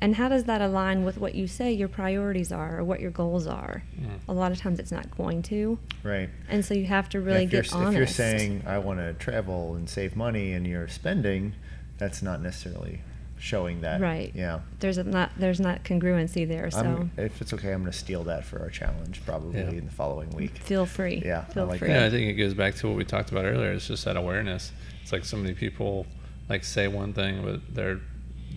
[0.00, 3.10] And how does that align with what you say your priorities are or what your
[3.10, 3.82] goals are?
[4.00, 4.20] Mm.
[4.28, 5.78] A lot of times it's not going to.
[6.04, 6.30] right.
[6.48, 7.92] And so you have to really if you're, get s- honest.
[7.92, 11.54] If you're saying I want to travel and save money, and you're spending,
[11.98, 13.00] that's not necessarily
[13.40, 14.00] showing that.
[14.00, 14.32] Right.
[14.34, 14.60] Yeah.
[14.80, 17.96] there's a not there's not congruency there, so I'm, if it's okay, I'm going to
[17.98, 19.70] steal that for our challenge probably Yeah.
[19.70, 20.58] in the following week.
[20.58, 21.22] feel free.
[21.24, 21.88] Yeah, I Feel like free.
[21.88, 22.00] that.
[22.00, 23.72] Yeah, I think it goes back to what we talked about earlier.
[23.72, 24.72] It's just that awareness.
[25.02, 26.06] It's like so many people
[26.48, 28.00] like say one thing, but they're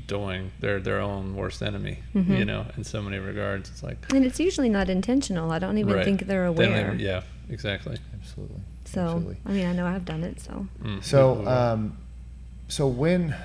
[0.07, 1.99] doing they're their own worst enemy.
[2.13, 2.45] You Mhm.
[2.45, 5.51] know, in so many regards, it's like And it's usually not intentional.
[5.51, 6.05] I don't even right.
[6.05, 6.87] think they're They aware.
[6.87, 7.97] even- yeah, exactly.
[8.19, 8.61] Absolutely.
[8.85, 9.37] So Absolutely.
[9.45, 10.39] I mean, I know I've done it.
[10.39, 11.03] So Mm.
[11.03, 11.97] So, um,
[12.67, 13.35] so when,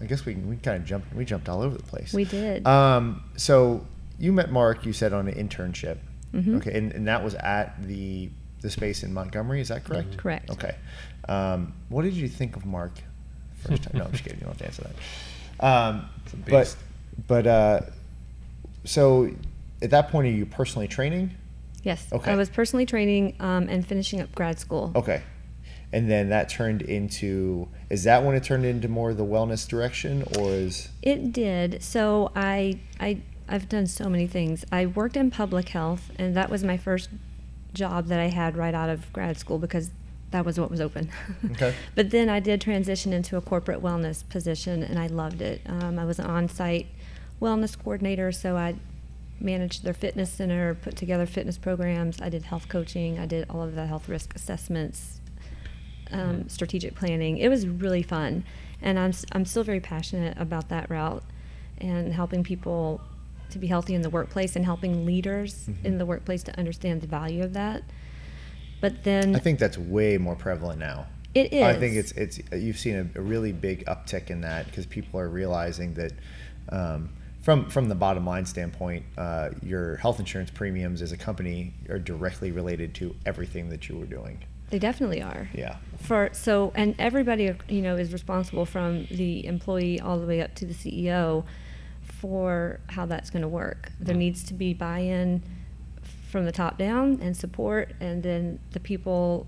[0.00, 2.12] I guess we we kind of jumped we jumped all over the place.
[2.12, 2.66] we did.
[2.66, 3.86] Um, so
[4.18, 4.84] you met Mark.
[4.84, 5.98] You said on an internship.
[6.34, 6.56] Mhm.
[6.56, 9.60] Okay, and, and that was at the the space in Montgomery.
[9.60, 10.16] Is that correct?
[10.16, 10.50] Correct.
[10.50, 10.74] Okay.
[11.28, 12.92] Um, what did you think of Mark
[13.54, 13.92] first time?
[13.98, 14.38] No, I'm just kidding.
[14.40, 14.96] You don't have to answer that.
[15.60, 16.08] Um,
[16.48, 16.76] but
[17.26, 17.80] but uh,
[18.84, 19.30] so
[19.82, 21.34] at that point, are you personally training?
[21.82, 22.06] yes.
[22.12, 22.32] okay.
[22.32, 24.92] I was personally training um, and finishing up grad school.
[24.94, 25.22] Okay.
[25.90, 30.22] And then that turned into is that when it turned into more the wellness direction
[30.38, 31.82] or is It did.
[31.82, 34.66] So I I I've done so many things.
[34.70, 37.08] I worked in public health, and that was my first
[37.72, 39.90] job that I had right out of grad school because
[40.30, 41.10] that was what was open.
[41.52, 41.74] Okay.
[41.94, 45.60] but then I did transition into a corporate wellness position, and I loved it.
[45.66, 46.86] Um, I was an on-site
[47.40, 48.74] wellness coordinator, so I
[49.40, 52.20] managed their fitness center, put together fitness programs.
[52.20, 53.18] I did health coaching.
[53.18, 55.20] I did all of the health risk assessments,
[56.10, 57.38] um, strategic planning.
[57.38, 58.44] It was really fun,
[58.82, 61.22] and I'm I'm still very passionate about that route
[61.78, 63.00] and helping people
[63.50, 65.84] to be healthy in the workplace and helping leaders Mhm.
[65.84, 67.82] in the workplace to understand the value of that.
[68.80, 71.06] But then I think that's way more prevalent now.
[71.34, 74.86] It I think it's it's you've seen a, a really big uptick in that because
[74.86, 76.12] people are realizing that
[76.70, 77.10] um,
[77.42, 81.98] from from the bottom line standpoint, uh, your health insurance premiums as a company are
[81.98, 84.44] directly related to everything that you were doing.
[84.70, 85.48] they definitely are.
[85.54, 85.76] Yeah.
[86.00, 90.54] For so and everybody you know is responsible from the employee all the way up
[90.56, 91.44] to the CEO
[92.02, 93.92] for how that's going to work.
[94.00, 94.18] There Mm.
[94.18, 95.42] needs to be buy-in
[96.28, 99.46] from the top down and support and then the people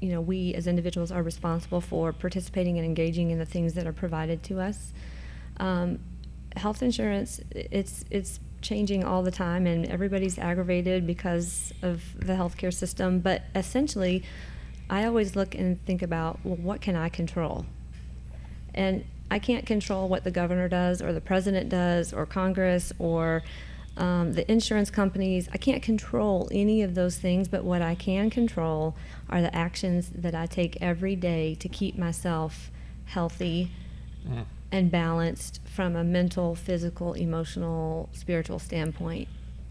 [0.00, 3.86] you know we as individuals are responsible for participating and engaging in the things that
[3.86, 4.92] are provided to us.
[5.58, 5.98] Um,
[6.56, 12.72] health insurance, it's it's changing all the time and everybody's aggravated because of the healthcare
[12.72, 14.22] system but essentially
[14.90, 17.64] i always look and think about well what can i control
[18.74, 23.42] and i can't control what the governor does or the president does or congress or
[23.96, 28.30] um, the insurance companies i can't control any of those things but what i can
[28.30, 28.94] control
[29.28, 32.70] are the actions that i take every day to keep myself
[33.06, 33.70] healthy
[34.28, 34.44] Mm.
[34.70, 39.28] and balanced from a mental, physical, emotional, spiritual standpoint,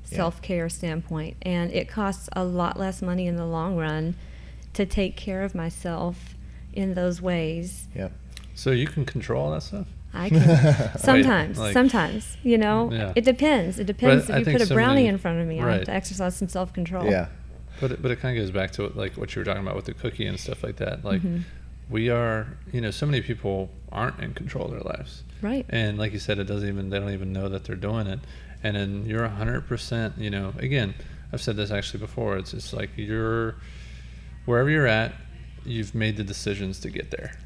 [0.09, 0.17] Yeah.
[0.17, 1.37] self care standpoint.
[1.43, 4.15] And it costs a lot less money in the long run
[4.73, 6.35] to take care of myself
[6.73, 7.87] in those ways.
[7.95, 8.11] Yep.
[8.55, 9.85] So you can control all that stuff.
[10.13, 10.41] I can
[10.99, 13.13] sometimes, like- sometimes, you know, Yeah.
[13.15, 13.77] it depends.
[13.79, 14.29] It depends.
[14.29, 15.91] I if you put a so brownie many- in front of me, I have to
[15.93, 17.05] exercise some self control.
[17.05, 17.27] Yeah.
[17.81, 19.75] But it, but it kind of goes back to like what you were talking about
[19.75, 21.05] with the cookie and stuff like that.
[21.05, 21.43] Like Mhm.
[21.89, 25.23] we are, you know, so many people aren't in control of their lives.
[25.41, 25.65] Right.
[25.69, 28.19] And like you said, it doesn't even they don't even know that they're doing it.
[28.63, 30.17] And then you're hundred percent.
[30.17, 30.93] You know, again,
[31.31, 32.37] I've said this actually before.
[32.37, 33.55] It's just like you're
[34.45, 35.13] wherever you're at,
[35.63, 37.37] you've made the decisions to get there.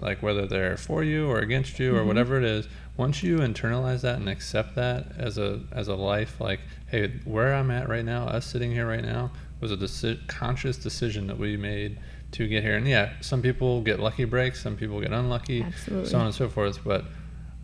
[0.00, 2.06] Like whether they're for you or against you or Mhm.
[2.06, 2.66] whatever it is.
[2.96, 7.54] Once you internalize that and accept that as a as a life, like hey, where
[7.54, 11.38] I'm at right now, us sitting here right now, was a deci- conscious decision that
[11.38, 11.98] we made
[12.32, 12.76] to get here.
[12.76, 16.08] And yeah, some people get lucky breaks, some people get unlucky, Absolutely.
[16.08, 16.80] so on and so forth.
[16.84, 17.04] But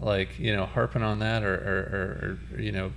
[0.01, 2.93] like you know, harping on that or or, or, or you know,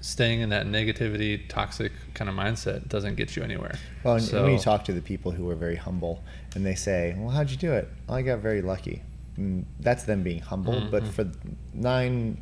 [0.00, 3.74] staying in that negativity, toxic kind of mindset doesn't get you anywhere.
[4.04, 6.22] Well, and so, when you talk to the people who are very humble
[6.58, 9.02] and they say, "Well, how'd you do it?" "Well, I got very lucky."
[9.38, 10.88] Mm, that's them being humble.
[10.90, 11.08] But Mhm.
[11.12, 11.30] for
[11.72, 12.38] nine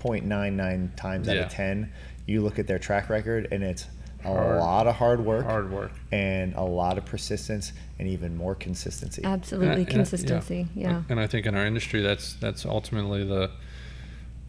[0.00, 1.90] point nine nine times out of ten,
[2.26, 3.86] you look at their track record and it's
[4.24, 4.58] a Hard.
[4.58, 5.92] lot of hard work, hard work.
[6.10, 9.22] and a lot of persistence, and even more consistency.
[9.24, 9.68] Absolutely.
[9.68, 10.66] And I- and I- Consistency.
[10.74, 11.02] yeah.
[11.08, 13.50] And I think in our industry, that's that's ultimately the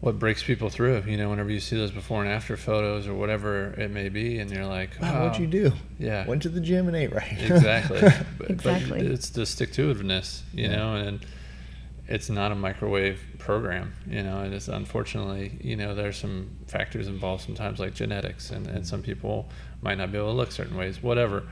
[0.00, 1.02] what breaks people through.
[1.06, 4.38] You know, whenever you see those before and after photos or whatever it may be,
[4.38, 5.72] and you're like, Wow, what'd you do?
[5.98, 6.26] Yeah.
[6.26, 7.32] Went to the gym and ate right.
[7.38, 8.00] exactly.
[8.38, 9.00] But, but Exactly.
[9.06, 10.76] it's the stick to itiveness, you Yeah.
[10.76, 11.26] know, and
[12.06, 17.08] it's not a microwave program, you know, and it's unfortunately, you know, there's some factors
[17.08, 19.48] involved sometimes like genetics and, and some people
[19.82, 21.42] might not be able to look certain ways, whatever.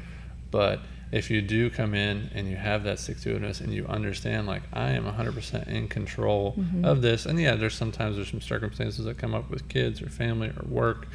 [0.50, 0.80] But
[1.12, 4.46] if you do come in and you have that stick to itiveness and you understand
[4.46, 6.84] like I am 100% in control Mhm.
[6.84, 10.08] of this, and yeah, there's sometimes there's some circumstances that come up with kids or
[10.08, 11.08] family or work,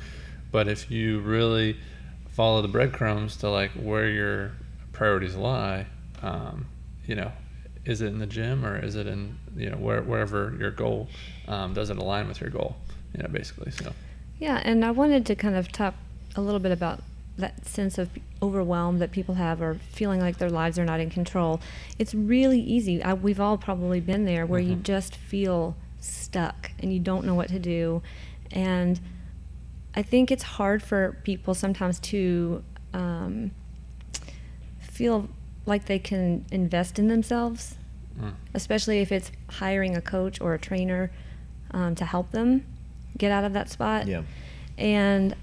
[0.52, 1.78] but if you really
[2.30, 4.54] follow the breadcrumbs to like where your
[4.94, 5.88] priorities lie,
[6.22, 6.66] um,
[7.06, 7.32] you know,
[7.84, 11.10] is it in the gym or is it in you know where, wherever your goal
[11.48, 12.78] um, does it align with your goal?
[13.16, 13.72] You know, basically.
[13.72, 13.92] So
[14.40, 15.96] Yeah, and I wanted to kind of talk
[16.36, 17.04] a little bit about
[17.42, 18.10] that sense of
[18.42, 21.60] overwhelm that people have or feeling like their lives are not in control.
[22.00, 23.04] It's really easy.
[23.04, 24.84] I, we've all probably been there where you Mhm.
[24.84, 28.02] just feel stuck and you don't know what to do.
[28.52, 29.00] And
[29.94, 33.52] I think it's hard for people sometimes to um,
[34.80, 35.30] feel
[35.66, 37.76] like they can invest in themselves
[38.20, 41.12] mm, especially if it's hiring a coach or a trainer
[41.72, 42.66] um, to help them
[43.18, 44.08] get out of that spot.
[44.08, 44.24] Yeah.
[44.78, 45.36] And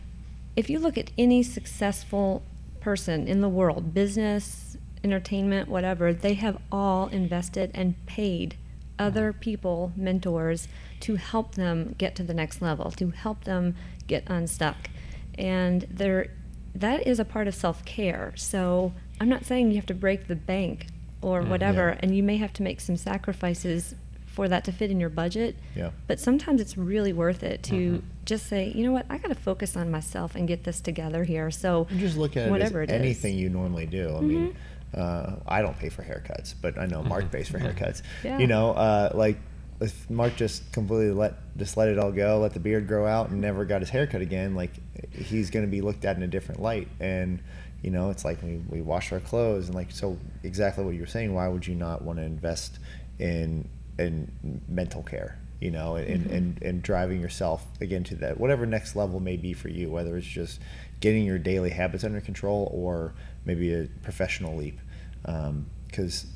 [0.59, 2.42] if you look at any successful
[2.80, 8.56] person in the world, business, entertainment, whatever, they have all invested and paid
[8.98, 10.66] other people, mentors,
[10.98, 13.76] to help them get to the next level, to help them
[14.09, 14.90] get unstuck.
[15.38, 16.32] And there,
[16.74, 18.32] that is a part of self care.
[18.34, 20.86] So I'm not saying you have to break the bank
[21.22, 22.00] or whatever, Yeah.
[22.00, 23.94] and you may have to make some sacrifices
[24.39, 25.57] for that to fit in your budget.
[25.74, 25.91] Yeah.
[26.07, 28.03] But sometimes it's really worth it to Mhm.
[28.24, 31.24] just say, you know what, I got to focus on myself and get this together
[31.24, 31.51] here.
[31.51, 33.05] So And just look at whatever it it as is.
[33.05, 34.14] anything you normally do.
[34.16, 34.55] I mean,
[34.95, 37.32] uh, I don't pay for haircuts, but I know Mark Mhm.
[37.32, 38.03] pays for haircuts.
[38.22, 38.39] Yeah.
[38.39, 39.39] You know, uh, like
[39.80, 43.30] if Mark just completely let just let it all go, let the beard grow out,
[43.30, 44.70] and never got his haircut again, like
[45.12, 46.86] he's going to be looked at in a different light.
[47.01, 47.41] And
[47.82, 51.01] you know, it's like we, we wash our clothes, and like so exactly what you
[51.01, 51.34] were saying.
[51.34, 52.78] Why would you not want to invest
[53.18, 53.68] in
[53.99, 55.38] in mental care?
[55.61, 56.32] You know, and, Mhm.
[56.36, 60.16] and and driving yourself again to that whatever next level may be for you, whether
[60.16, 60.61] it's just
[61.01, 63.12] getting your daily habits under control or
[63.44, 64.78] maybe a professional leap,
[65.88, 66.26] because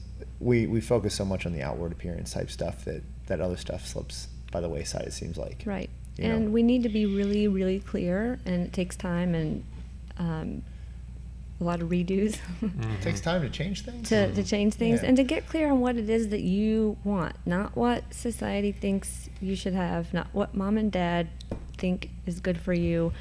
[0.40, 3.86] we we focus so much on the outward appearance type stuff that that other stuff
[3.86, 5.06] slips by the wayside.
[5.06, 5.88] It seems like Right.
[6.18, 6.34] You know?
[6.36, 9.64] and we need to be really, really clear, and it takes time and
[10.18, 10.62] um,
[11.62, 12.94] a lot of redos Mhm.
[12.96, 14.08] It takes time to change things.
[14.08, 15.08] to, to change things Yeah.
[15.08, 19.30] and to get clear on what it is that you want, not what society thinks
[19.40, 21.28] you should have, not what mom and dad
[21.78, 23.12] think is good for you.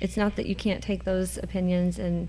[0.00, 2.28] It's not that you can't take those opinions and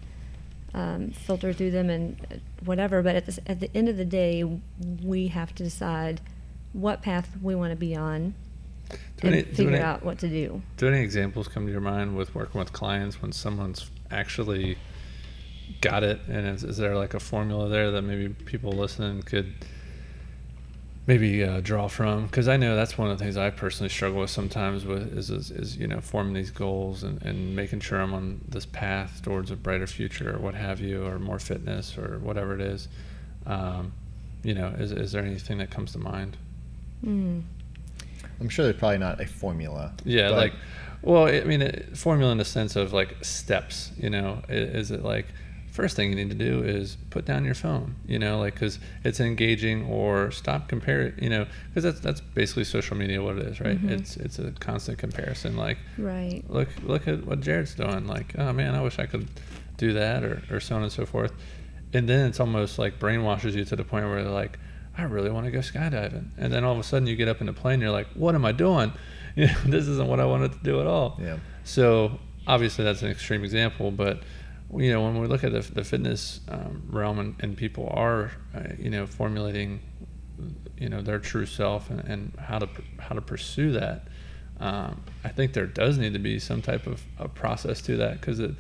[0.73, 4.05] um, filter through them and uh, whatever, but at the, at the end of the
[4.05, 4.43] day,
[5.03, 6.21] we have to decide
[6.73, 8.35] what path we want to be on
[8.89, 8.97] Do
[9.27, 10.61] and any- do figure any- out what to do.
[10.77, 14.77] Do any examples come to your mind with working with clients when someone's actually
[15.81, 16.19] got it?
[16.27, 19.53] And is, is there like a formula there that maybe people listening could
[21.05, 22.25] maybe uh, draw from?
[22.27, 25.29] Because I know that's one of the things I personally struggle with sometimes with is,
[25.29, 29.21] is, is you know forming these goals and, and making sure I'm on this path
[29.23, 32.87] towards a brighter future or what have you or more fitness or whatever it is.
[33.45, 33.93] Um,
[34.43, 36.37] you know, is, is there anything that comes to mind?
[37.03, 37.43] Mm.
[38.39, 39.93] I'm sure there's probably not a formula.
[40.05, 40.53] Yeah, like,
[41.01, 43.91] well, I mean, it, formula in the sense of like steps.
[43.97, 45.25] You know, I- is it like
[45.77, 47.95] first thing you need to do is put down your phone.
[48.07, 51.13] You know, like because it's engaging or stop compare.
[51.21, 53.21] You know, because that's that's basically social media.
[53.21, 53.79] What it is, right?
[53.81, 53.91] Mhm.
[53.91, 55.55] It's it's a constant comparison.
[55.55, 56.43] Like, Right.
[56.49, 58.07] look look at what Jared's doing.
[58.07, 59.27] Like, oh man, I wish I could
[59.77, 61.31] do that, or or so on and so forth.
[61.93, 64.57] And then it's almost like brainwashes you to the point where they're like,
[64.97, 66.25] I really want to go skydiving.
[66.37, 68.07] And then all of a sudden you get up in the plane, and you're like,
[68.15, 68.91] what am I doing?
[69.37, 71.19] You know, this isn't what I wanted to do at all.
[71.21, 71.37] Yeah.
[71.63, 72.17] So
[72.47, 74.23] obviously that's an extreme example, but
[74.75, 78.31] you know when we look at the, the fitness um, realm and, and people are
[78.55, 79.79] uh, you know formulating
[80.77, 82.67] you know their true self and, and how to
[82.99, 84.07] how to pursue that,
[84.59, 88.19] um, I think there does need to be some type of a process to that
[88.19, 88.51] because it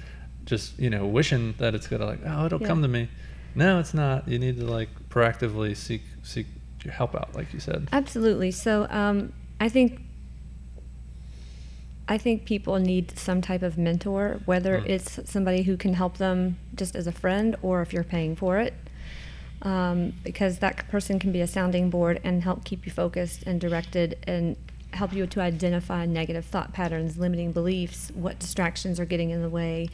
[0.45, 2.67] just you know wishing that it's gonna like oh it'll Yeah.
[2.67, 3.09] come to me.
[3.55, 4.27] No, it's not.
[4.27, 6.45] You need to like proactively seek seek
[6.83, 7.89] your help out, like you said.
[7.91, 8.51] Absolutely.
[8.51, 10.01] So um, I think
[12.07, 14.89] I think people need some type of mentor, whether Mm.
[14.89, 18.59] it's somebody who can help them just as a friend or if you're paying for
[18.59, 18.73] it,
[19.61, 23.59] um, because that person can be a sounding board and help keep you focused and
[23.59, 24.55] directed and
[24.93, 29.49] help you to identify negative thought patterns, limiting beliefs, what distractions are getting in the
[29.49, 29.89] way.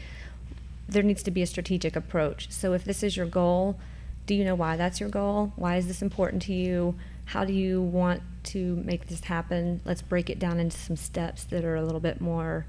[0.88, 2.52] There needs to be a strategic approach.
[2.52, 3.80] So if this is your goal,
[4.28, 5.52] do you know why that's your goal?
[5.56, 6.96] Why is this important to you?
[7.26, 9.82] How do you want to make this happen?
[9.86, 12.66] Let's break it down into some steps that are a little bit more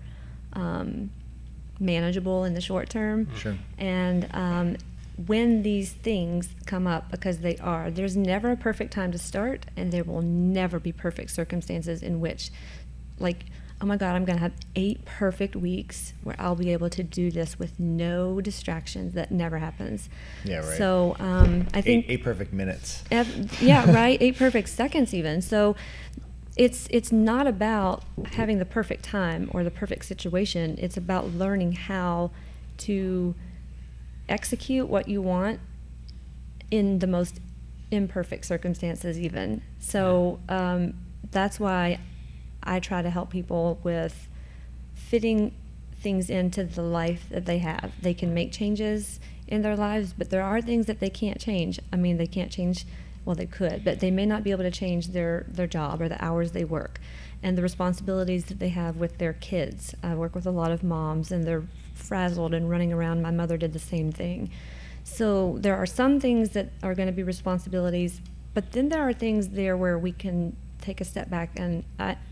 [0.52, 1.10] um,
[1.80, 3.28] manageable in the short term.
[3.36, 3.56] Sure.
[3.78, 4.76] And um,
[5.26, 9.66] when these things come up, because they are, there's never a perfect time to start,
[9.76, 12.50] and there will never be perfect circumstances in which,
[13.18, 13.46] like,
[13.80, 17.02] oh my God, I'm going to have eight perfect weeks where I'll be able to
[17.02, 19.14] do this with no distractions.
[19.14, 20.08] That never happens.
[20.44, 20.78] Yeah, right.
[20.78, 23.02] So um, I Eight, think eight perfect minutes.
[23.10, 24.20] Ev- yeah, right.
[24.20, 25.42] Eight perfect seconds, even.
[25.42, 25.76] So,
[26.56, 30.76] it's it's not about having the perfect time or the perfect situation.
[30.78, 32.30] It's about learning how
[32.78, 33.34] to
[34.28, 35.58] execute what you want
[36.70, 37.40] in the most
[37.90, 39.62] imperfect circumstances, even.
[39.80, 40.94] So um,
[41.30, 41.98] that's why
[42.64, 44.28] I try to help people with
[44.94, 45.52] fitting
[46.00, 47.92] things into the life that they have.
[48.00, 51.80] They can make changes in their lives, but there are things that they can't change.
[51.92, 52.84] I mean, they can't change,
[53.24, 56.08] well, they could, but they may not be able to change their, their job or
[56.08, 57.00] the hours they work
[57.42, 59.94] and the responsibilities that they have with their kids.
[60.02, 63.22] I work with a lot of moms and they're frazzled and running around.
[63.22, 64.50] My mother did the same thing.
[65.04, 68.20] So there are some things that are going to be responsibilities,
[68.54, 71.50] but then there are things there where we can take a step back.
[71.56, 71.84] And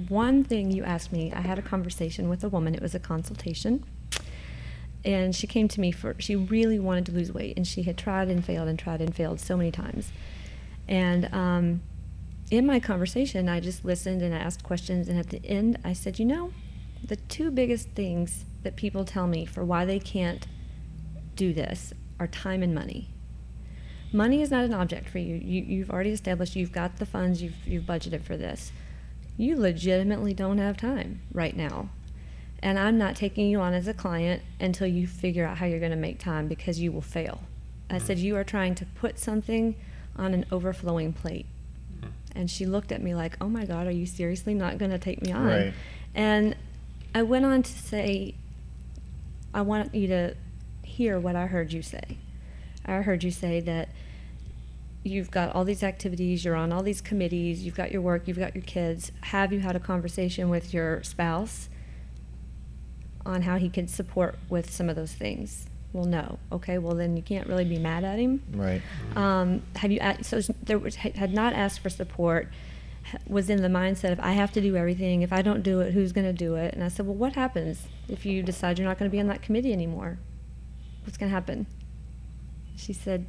[0.08, 2.74] one thing you asked me, I had a conversation with a woman.
[2.74, 3.84] It was a consultation,
[5.04, 7.96] and she came to me for she really wanted to lose weight, and she had
[7.96, 10.12] tried and failed and tried and failed so many times.
[10.88, 11.82] And um,
[12.50, 15.92] in my conversation, I just listened and I asked questions, and at the end, I
[15.92, 16.52] said, you know,
[17.04, 20.46] the two biggest things that people tell me for why they can't
[21.34, 23.08] do this are time and money.
[24.12, 25.36] Money is not an object for you.
[25.36, 28.72] you you've already established you've got the funds, you've, you've budgeted for this.
[29.36, 31.88] You legitimately don't have time right now.
[32.62, 35.80] And I'm not taking you on as a client until you figure out how you're
[35.80, 37.42] going to make time because you will fail.
[37.90, 38.26] I said, mm-hmm.
[38.26, 39.74] You are trying to put something
[40.16, 41.46] on an overflowing plate.
[41.96, 42.38] Mm-hmm.
[42.38, 44.98] And she looked at me like, Oh my God, are you seriously not going to
[44.98, 45.46] take me on?
[45.46, 45.74] Right.
[46.14, 46.54] And
[47.14, 48.34] I went on to say,
[49.52, 50.34] I want you to
[50.82, 52.18] hear what I heard you say.
[52.84, 53.88] I heard you say that
[55.04, 58.38] you've got all these activities, you're on all these committees, you've got your work, you've
[58.38, 59.12] got your kids.
[59.22, 61.68] Have you had a conversation with your spouse
[63.24, 65.66] on how he can support with some of those things?
[65.92, 66.38] Well, no.
[66.50, 68.42] Okay, well then you can't really be mad at him.
[68.52, 68.80] Right.
[69.14, 72.48] Um, have you so there was, had not asked for support
[73.26, 75.92] was in the mindset of I have to do everything if I don't do it
[75.92, 78.86] who's going to do it and I said well what happens if you decide you're
[78.86, 80.18] not going to be on that committee anymore
[81.04, 81.66] what's going to happen
[82.82, 83.26] she said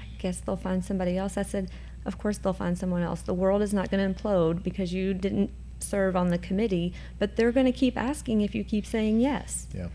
[0.00, 1.70] I guess they'll find somebody else I said
[2.04, 5.12] of course they'll find someone else the world is not going to implode because you
[5.14, 9.20] didn't serve on the committee but they're going to keep asking if you keep saying
[9.20, 9.88] yes Yeah.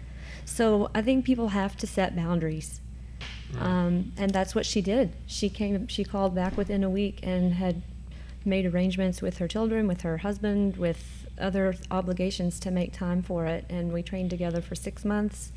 [0.45, 2.81] so I think people have to set boundaries.
[3.59, 5.11] Um, and that's what she did.
[5.27, 7.81] She came, she called back within a week and had
[8.45, 13.45] made arrangements with her children, with her husband, with other obligations to make time for
[13.47, 13.65] it.
[13.69, 15.51] And we trained together for six months.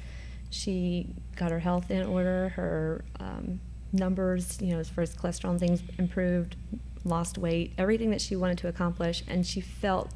[0.55, 3.61] She got her health in order, her um,
[3.93, 6.55] numbers, you know, as far as cholesterol and things improved,
[7.05, 9.25] lost weight, everything that she wanted to accomplish.
[9.27, 10.13] And she felt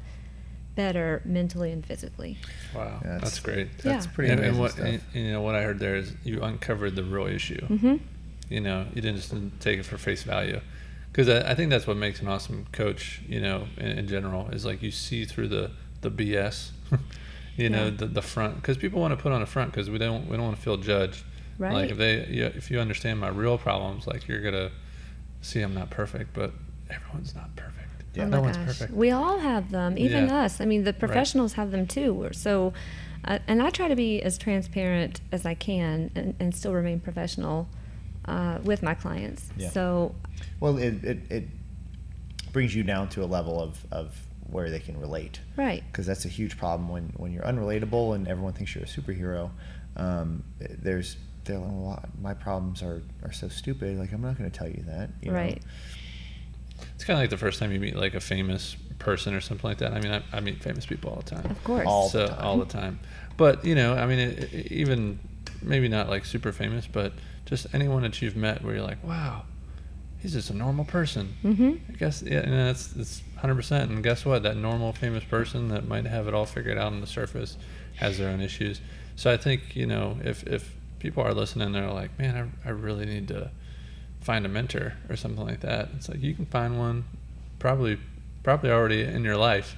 [0.75, 2.37] better mentally and physically.
[2.73, 3.77] Wow, Yeah, that's, great.
[3.79, 4.11] That's Yeah.
[4.13, 4.85] pretty and, amazing and what stuff.
[4.87, 7.65] and, you know what I heard there is you uncovered the real issue.
[7.65, 7.95] hmm
[8.47, 10.61] You know, you didn't just take it for face value,
[11.11, 13.21] because I, I think that's what makes an awesome coach.
[13.27, 15.71] You know, in, in general, is like you see through the
[16.01, 16.71] the BS.
[17.59, 19.97] you know, the the front, because people want to put on a front because we
[19.97, 21.23] don't we don't want to feel judged.
[21.57, 24.71] right Like if they you if you understand my real problems, like you're gonna
[25.41, 26.51] see I'm not perfect, but
[26.89, 27.75] everyone's not perfect.
[28.15, 28.23] Yeah.
[28.23, 28.65] Oh no my one's gosh.
[28.67, 28.93] perfect.
[28.93, 30.43] We all have them, even Yeah.
[30.45, 30.59] us.
[30.61, 32.13] I mean, the professionals have them too.
[32.13, 32.73] We're- So,
[33.25, 36.99] uh, and I try to be as transparent as I can and, and still remain
[36.99, 37.67] professional
[38.25, 39.49] uh, with my clients.
[39.57, 39.69] Yeah.
[39.69, 40.15] So,
[40.59, 41.43] Well, it, it, it
[42.51, 44.15] brings you down to a level of, of
[44.51, 45.39] where they can relate.
[45.57, 45.83] right.
[45.91, 49.51] Because that's a huge problem when, when you're unrelatable and everyone thinks you're a superhero.
[49.95, 53.97] Um, there's they're like, well, my problems are, are so stupid.
[53.97, 55.09] Like I'm not going to tell you that.
[55.21, 55.37] You know?
[55.37, 55.61] Right.
[56.95, 59.67] It's kind of like the first time you meet like a famous person or something
[59.67, 59.93] like that.
[59.93, 61.49] I mean, I, I meet famous people all the time.
[61.49, 61.85] Of course.
[61.87, 62.37] All the time.
[62.45, 62.99] all the time.
[63.37, 65.19] But you know, I mean, it, it- even
[65.61, 67.13] maybe not like super famous, but
[67.45, 69.43] just anyone that you've met where you're like, wow,
[70.21, 71.35] he's just a normal person.
[71.41, 73.91] hmm I guess yeah, and that's that's hundred percent.
[73.91, 74.43] And guess what?
[74.43, 77.57] That normal famous person that might have it all figured out on the surface
[77.95, 78.81] has their own issues.
[79.15, 82.71] So I think you know if if people are listening, they're like, man, I, I
[82.71, 83.51] really need to
[84.21, 85.89] find a mentor or something like that.
[85.95, 87.05] It's like you can find one,
[87.57, 87.97] probably
[88.43, 89.75] probably already in your life,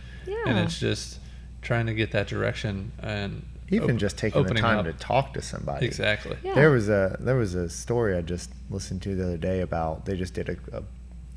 [0.47, 1.19] and it's just
[1.61, 4.85] trying to get that direction and Even op- just taking the time up.
[4.85, 5.85] to talk to somebody.
[5.85, 6.37] Exactly.
[6.43, 6.55] Yeah.
[6.55, 10.05] There was a there was a story I just listened to the other day about
[10.05, 10.83] they just did a, a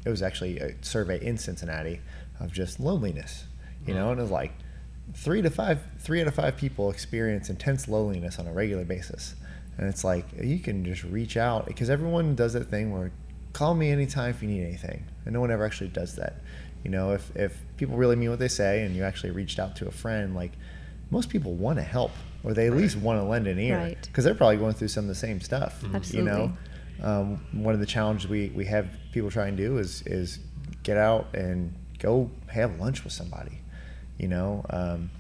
[0.05, 2.01] it was actually a survey in Cincinnati
[2.41, 3.45] of just loneliness,
[3.87, 4.13] you know, mm.
[4.13, 4.53] and it was like
[5.15, 9.35] three to five three out of five people experience intense loneliness on a regular basis,
[9.79, 13.13] and it's like you can just reach out because everyone does that thing where
[13.53, 16.37] call me anytime if you need anything, and no one ever actually does that.
[16.83, 19.77] You know, if if people really mean what they say and you actually reached out
[19.77, 20.53] to a friend, like
[21.11, 22.11] most people want to help
[22.43, 23.99] or they at least want to lend an ear Right.
[24.03, 25.83] because they're probably going through some of the same stuff.
[25.95, 26.31] Absolutely.
[26.31, 26.53] You know,
[27.03, 30.39] um, one of the challenges we, we have people try and do is is
[30.83, 33.59] get out and go have lunch with somebody.
[34.19, 35.11] You know, um,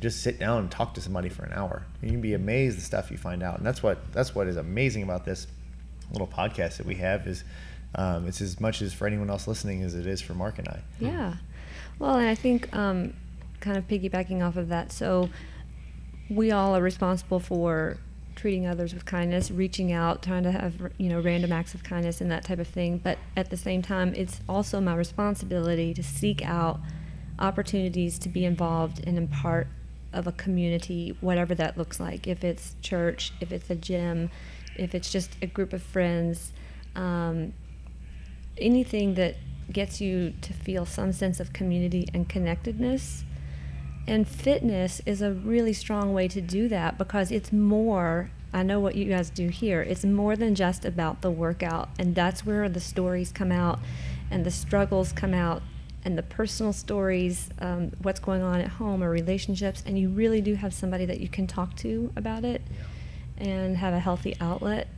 [0.00, 1.84] just sit down and talk to somebody for an hour.
[2.00, 4.46] And You can be amazed the stuff you find out, and that's what that's what
[4.46, 5.46] is amazing about this
[6.12, 7.44] little podcast that we have is.
[7.94, 10.66] Um, it's as much as for anyone else listening as it is for Mark and
[10.66, 10.80] I.
[10.98, 11.34] Yeah.
[11.98, 13.12] Well, and I think um,
[13.62, 15.30] kind of piggybacking off of that, so
[16.28, 17.96] we all are responsible for
[18.34, 22.20] treating others with kindness, reaching out, trying to have you know random acts of kindness
[22.20, 22.98] and that type of thing.
[22.98, 26.80] But at the same time, it's also my responsibility to seek out
[27.38, 29.66] opportunities to be involved and in part
[30.12, 32.26] of a community, whatever that looks like.
[32.26, 34.30] If it's church, if it's a gym,
[34.76, 36.52] if it's just a group of friends.
[36.94, 37.54] Um,
[38.58, 39.36] anything that
[39.70, 43.24] gets you to feel some sense of community and connectedness.
[44.06, 48.80] And fitness is a really strong way to do that because it's more, I know
[48.80, 51.88] what you guys do here, it's more than just about the workout.
[51.98, 53.78] And that's where the stories come out
[54.30, 55.62] and the struggles come out
[56.04, 59.84] and the personal stories, um, what's going on at home or relationships.
[59.86, 62.60] And you really do have somebody that you can talk to about it
[63.38, 64.88] and have a healthy outlet.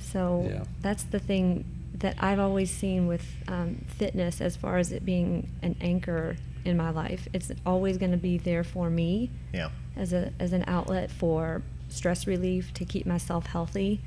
[0.00, 0.64] So Yeah.
[0.80, 1.64] that's the thing
[1.94, 6.76] that I've always seen with um, fitness as far as it being an anchor in
[6.76, 7.28] my life.
[7.32, 9.70] It's always going to be there for me Yeah.
[9.96, 14.00] as a as an outlet for stress relief to keep myself healthy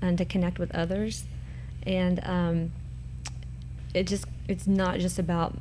[0.00, 1.24] and to connect with others
[1.86, 2.72] and um,
[3.94, 5.56] it just it's not just about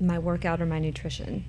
[0.00, 1.44] my workout or my nutrition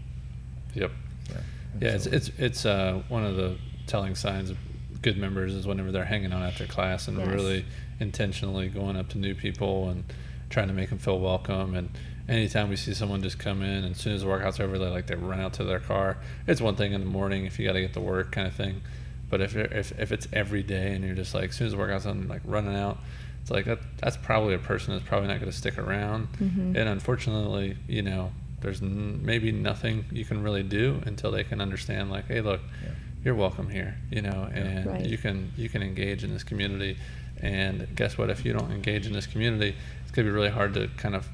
[0.73, 0.91] Yep.
[1.29, 1.35] Yeah.
[1.81, 3.57] Yeah, it's it's it's uh, one of the
[3.87, 4.57] telling signs of
[5.01, 7.27] good members is whenever they're hanging out after class and Yes.
[7.27, 7.65] really
[7.99, 10.03] intentionally going up to new people and
[10.49, 11.75] trying to make them feel welcome.
[11.75, 11.89] And
[12.27, 14.87] anytime we see someone just come in, and as soon as the workout's over, they
[14.87, 16.17] like they run out to their car.
[16.47, 18.53] It's one thing in the morning if you got to get to work kind of
[18.55, 18.81] thing,
[19.29, 21.79] but if if if it's every day and you're just like as soon as the
[21.79, 22.97] workout's done, like running out.
[23.41, 26.77] It's like that, that's probably a person that's probably not going to stick around, Mhm.
[26.77, 31.59] and unfortunately, you know, there's n- maybe nothing you can really do until they can
[31.59, 32.91] understand, like, hey, look, Yeah.
[33.25, 35.05] you're welcome here, you know, and Right.
[35.05, 36.95] you can you can engage in this community.
[37.41, 38.29] And guess what?
[38.29, 39.75] If you don't engage in this community,
[40.13, 41.27] it's gonna be really hard to kind of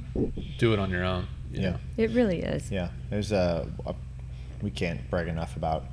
[0.58, 1.28] do it on your own.
[1.52, 1.70] you Yeah.
[1.72, 1.78] know?
[1.98, 3.94] it really is Yeah, there's a, a
[4.62, 5.84] we can't brag enough about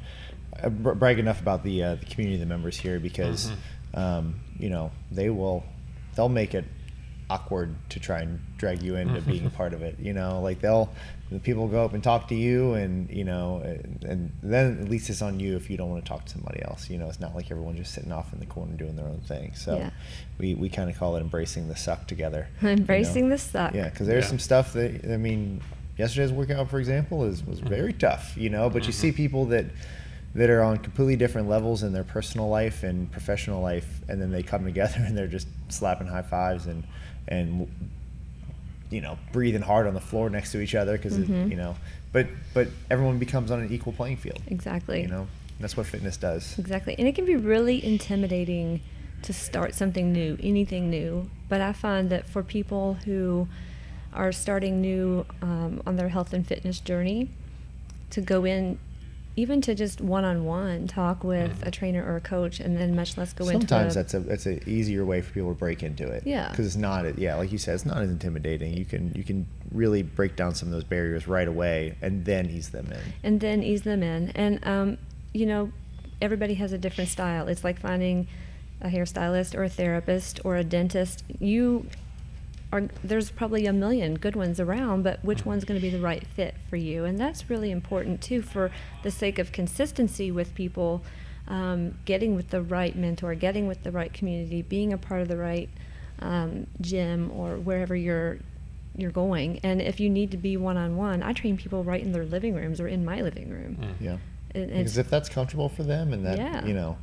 [0.62, 3.98] uh, brag enough about the uh, the community, the members here because Mm-hmm.
[3.98, 5.64] um, you know they will
[6.14, 6.64] they'll make it
[7.28, 9.98] awkward to try and drag you into being a part of it.
[9.98, 10.88] You know, like they'll
[11.30, 14.88] the people go up and talk to you, and you know, and, and then at
[14.88, 16.88] least it's on you if you don't want to talk to somebody else.
[16.88, 19.20] You know, it's not like everyone's just sitting off in the corner doing their own
[19.20, 19.54] thing.
[19.54, 19.90] So Yeah.
[20.38, 22.48] we we kind of call it embracing the suck together.
[22.60, 22.74] you know?
[22.74, 24.28] embracing the suck Yeah, because there's Yeah.
[24.30, 25.62] some stuff that I mean,
[25.96, 28.36] yesterday's workout, for example, is was very tough.
[28.36, 29.16] You know, but you see mm-hmm.
[29.16, 29.66] people that
[30.36, 34.30] that are on completely different levels in their personal life and professional life, and then
[34.30, 36.84] they come together and they're just slapping high fives and
[37.28, 37.68] and
[38.90, 41.50] you know breathing hard on the floor next to each other because Mhm.
[41.50, 41.76] you know,
[42.12, 44.40] but but everyone becomes on an equal playing field.
[44.46, 45.26] exactly You know,
[45.60, 46.58] that's what fitness does.
[46.58, 46.94] Exactly.
[46.98, 48.80] And it can be really intimidating
[49.22, 51.28] to start something new, anything new.
[51.48, 53.48] But I find that for people who
[54.12, 57.28] are starting new um, on their health and fitness journey,
[58.10, 58.78] to go in,
[59.36, 63.34] even to just one-on-one talk with a trainer or a coach, and then much less
[63.34, 63.68] go Sometimes into.
[63.68, 66.22] Sometimes that's a that's an easier way for people to break into it.
[66.26, 66.48] Yeah.
[66.50, 68.74] Because it's not yeah, like you said, it's not as intimidating.
[68.74, 72.48] You can you can really break down some of those barriers right away, and then
[72.48, 73.00] ease them in.
[73.22, 74.30] and then ease them in.
[74.30, 74.98] And um,
[75.34, 75.70] you know,
[76.22, 77.46] everybody has a different style.
[77.48, 78.26] It's like finding
[78.80, 81.24] a hairstylist or a therapist or a dentist.
[81.38, 81.86] You
[82.72, 86.00] are there's probably a million good ones around, but which one's going to be the
[86.00, 87.04] right fit for you?
[87.04, 88.70] And that's really important too, for
[89.02, 91.02] the sake of consistency with people.
[91.48, 95.28] Um, getting with the right mentor, getting with the right community, being a part of
[95.28, 95.68] the right
[96.18, 98.38] um, gym or wherever you're
[98.96, 99.60] you're going.
[99.62, 102.24] And if you need to be one on one, I train people right in their
[102.24, 103.76] living rooms or in my living room.
[103.80, 103.94] Mm.
[104.00, 104.16] Yeah.
[104.54, 106.64] And Because if that's comfortable for them, and that Yeah.
[106.64, 106.96] you know,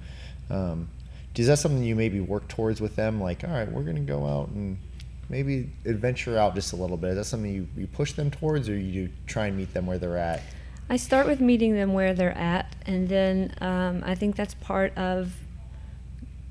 [0.49, 0.89] um,
[1.35, 3.21] is that something you maybe work towards with them?
[3.21, 4.77] Like, all right, we're going to go out and
[5.29, 7.11] maybe adventure out just a little bit.
[7.11, 9.97] Is that something you, you push them towards, or you try and meet them where
[9.97, 10.41] they're at?
[10.89, 14.95] I start with meeting them where they're at, and then um, I think that's part
[14.97, 15.33] of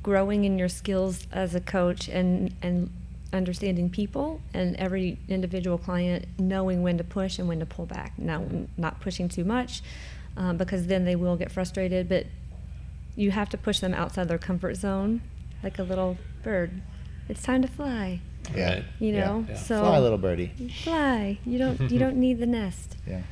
[0.02, 2.90] growing in your skills as a coach and and
[3.32, 8.12] understanding people and every individual client knowing when to push and when to pull back.
[8.18, 8.44] Now,
[8.76, 9.82] not pushing too much
[10.36, 12.26] um, because then they will get frustrated, but
[13.16, 15.22] you have to push them outside their comfort zone,
[15.62, 16.82] like a little bird.
[17.28, 18.20] It's time to fly.
[18.54, 18.74] Yeah.
[18.74, 18.84] Right.
[19.00, 19.56] You know, Yeah.
[19.56, 20.52] so Fly, little birdie.
[20.82, 21.38] fly.
[21.46, 22.96] You don't you don't need the nest.
[23.06, 23.22] Yeah.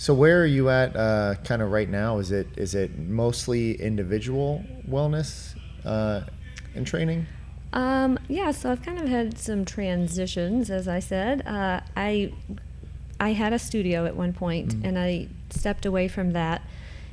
[0.00, 2.18] So where are you at, uh, kind of right now?
[2.18, 6.22] Is it is it mostly individual wellness uh,
[6.74, 7.26] and training?
[7.72, 11.42] Um, yeah, so I've kind of had some transitions, as I said.
[11.46, 12.32] Uh, I
[13.20, 14.84] I had a studio at one point, Mhm.
[14.88, 16.62] and I stepped away from that.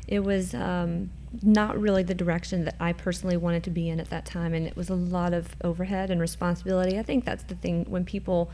[0.07, 1.09] It was um,
[1.43, 4.65] not really the direction that I personally wanted to be in at that time, and
[4.67, 6.97] it was a lot of overhead and responsibility.
[6.99, 8.51] I think that's the thing when people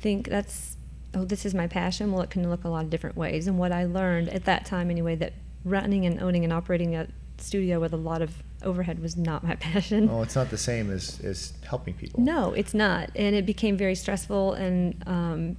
[0.00, 0.76] think that's
[1.14, 3.58] oh this is my passion well it can look a lot of different ways and
[3.58, 5.32] what i learned at that time anyway that
[5.64, 7.08] running and owning and operating a
[7.38, 10.90] studio with a lot of overhead was not my passion Oh, it's not the same
[10.90, 12.20] as as helping people.
[12.22, 15.56] no it's not and it became very stressful and um,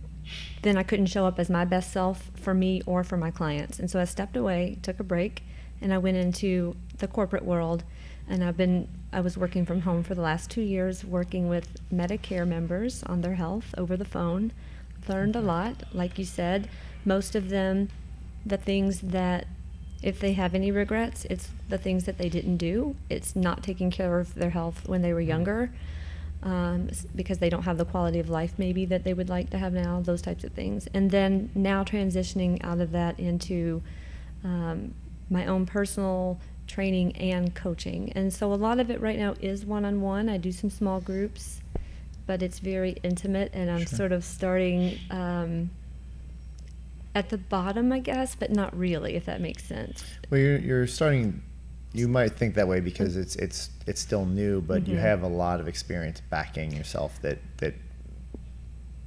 [0.61, 3.80] then i couldn't show up as my best self for me or for my clients
[3.80, 5.43] and so i stepped away took a break
[5.82, 7.84] and i went into the corporate world
[8.27, 11.80] and i've been i was working from home for the last two years working with
[11.91, 14.51] medicare members on their health over the phone.
[15.07, 15.84] Learned a lot.
[15.93, 16.69] Like you said
[17.05, 17.89] most of them
[18.45, 19.47] the things that
[20.01, 22.95] if they have any regrets it's the things that they didn't do.
[23.09, 25.71] It's not taking care of their health when they were younger
[26.43, 29.57] um, because they don't have the quality of life maybe that they would like to
[29.57, 30.88] have now those types of things.
[30.93, 33.82] And then now transitioning out of that into
[34.43, 34.93] um,
[35.30, 38.11] my own personal training and coaching.
[38.13, 40.30] And so a lot of it right now is one on one.
[40.30, 41.61] I do some small groups,
[42.27, 43.97] but it's very intimate, and I'm Sure.
[43.97, 45.71] sort of starting um,
[47.15, 50.03] at the bottom, I guess, but not really, if that makes sense.
[50.30, 51.41] Well, you're, you're starting.
[51.91, 55.01] You might think that way because it's it's it's still new, but you Mhm.
[55.01, 57.73] have a lot of experience backing yourself that that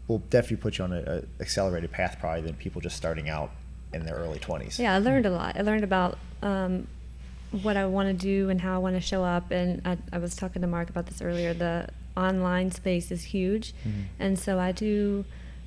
[0.09, 3.53] will definitely put you on a, a accelerated path probably than people just starting out
[3.93, 4.79] in their early twenties.
[4.79, 5.57] Yeah, I learned a lot.
[5.57, 6.87] I learned about um,
[7.51, 9.51] what I want to do and how I want to show up.
[9.51, 11.53] And I, I was talking to Mark about this earlier.
[11.55, 14.05] The online space is huge, Mhm.
[14.19, 15.25] and so I do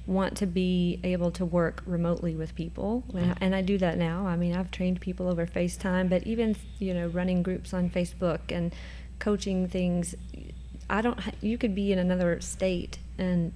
[0.08, 3.98] want to be able to work remotely with people, and I- and I do that
[3.98, 4.28] now.
[4.28, 8.52] I mean, I've trained people over FaceTime, but even you know, running groups on Facebook
[8.52, 8.74] and
[9.18, 10.14] coaching things.
[10.88, 11.20] I don't.
[11.42, 13.52] You could be in another state and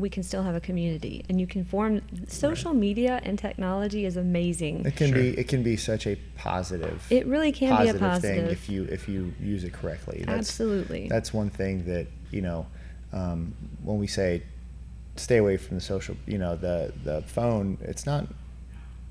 [0.00, 4.16] we can still have a community and you can form social media and technology is
[4.16, 5.18] amazing It can Sure.
[5.18, 7.06] be it can be such a positive.
[7.10, 10.24] It really can be a positive thing if you if you use it correctly.
[10.26, 11.08] That's, Absolutely.
[11.08, 12.66] That's one thing that you know
[13.12, 14.42] um, when we say
[15.16, 17.78] stay away from the social, you know, the the phone.
[17.82, 18.26] It's not.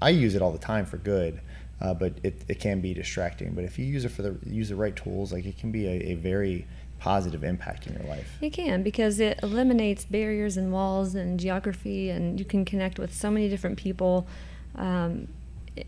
[0.02, 1.42] I use it all the time for good,
[1.82, 3.54] uh, but it, it can be distracting.
[3.54, 5.86] But if you use it for the use the right tools, like it can be
[5.88, 6.66] a, a very
[7.00, 8.30] positive impact in your life.
[8.42, 13.14] It can because it eliminates barriers and walls and geography, and you can connect with
[13.14, 14.28] so many different people
[14.76, 15.28] um,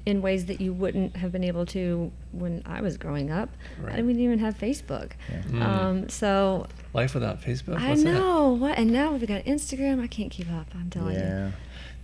[0.06, 3.50] in ways that you wouldn't have been able to when I was growing up.
[3.82, 3.94] Right.
[3.94, 5.12] I didn't even have Facebook.
[5.30, 5.42] Yeah.
[5.44, 5.62] Mm.
[5.62, 7.78] Um, so Life without Facebook.
[7.78, 8.14] I What's that?
[8.14, 10.02] know what, and now we've got Instagram.
[10.02, 10.68] I can't keep up.
[10.74, 11.54] I'm telling Yeah, you.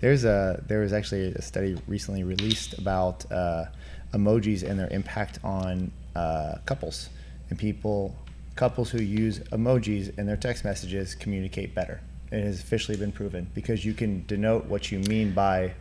[0.02, 3.66] there's a there was actually a study recently released about uh,
[4.14, 7.10] emojis and their impact on uh, couples
[7.50, 8.16] and people
[8.58, 12.02] couples who use emojis in their text messages communicate better.
[12.32, 15.74] It has officially been proven because you can denote what you mean by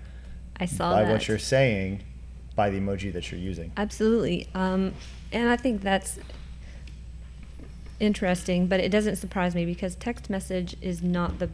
[0.59, 1.11] I saw by that.
[1.13, 2.03] what you're saying
[2.55, 3.73] by the emoji that you're using.
[3.77, 4.49] Absolutely.
[4.55, 4.95] Um,
[5.33, 6.19] and I think that's
[7.99, 11.51] interesting, but it doesn't surprise me because text message is not the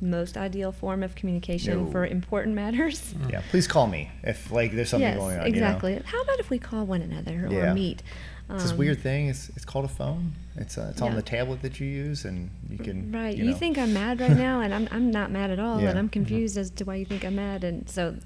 [0.00, 1.90] most ideal form of communication No.
[1.90, 3.14] for important matters.
[3.30, 5.46] Yeah, please call me if like there's something yes, going on.
[5.46, 5.92] exactly.
[5.94, 6.04] You know?
[6.06, 7.70] How about if we call one another Yeah.
[7.70, 8.02] or meet?
[8.50, 9.28] It's this Um, weird thing.
[9.28, 10.32] It's it's called a phone.
[10.56, 13.36] It's uh, it's on the tablet that you use, and you can Right.
[13.36, 15.90] You, You, think I'm mad right now, and I'm, I'm not mad at all, Yeah.
[15.90, 16.12] and I'm Mhm.
[16.12, 18.16] confused as to why you think I'm mad, and so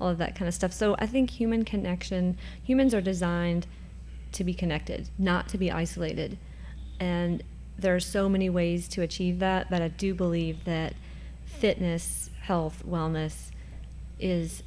[0.00, 0.72] all of that kind of stuff.
[0.72, 3.66] So I think human connection, humans are designed
[4.32, 6.38] to be connected, not to be isolated.
[7.00, 7.42] And
[7.78, 10.94] there are so many ways to achieve that, but I do believe that
[11.46, 13.50] fitness, health, wellness
[14.20, 14.62] is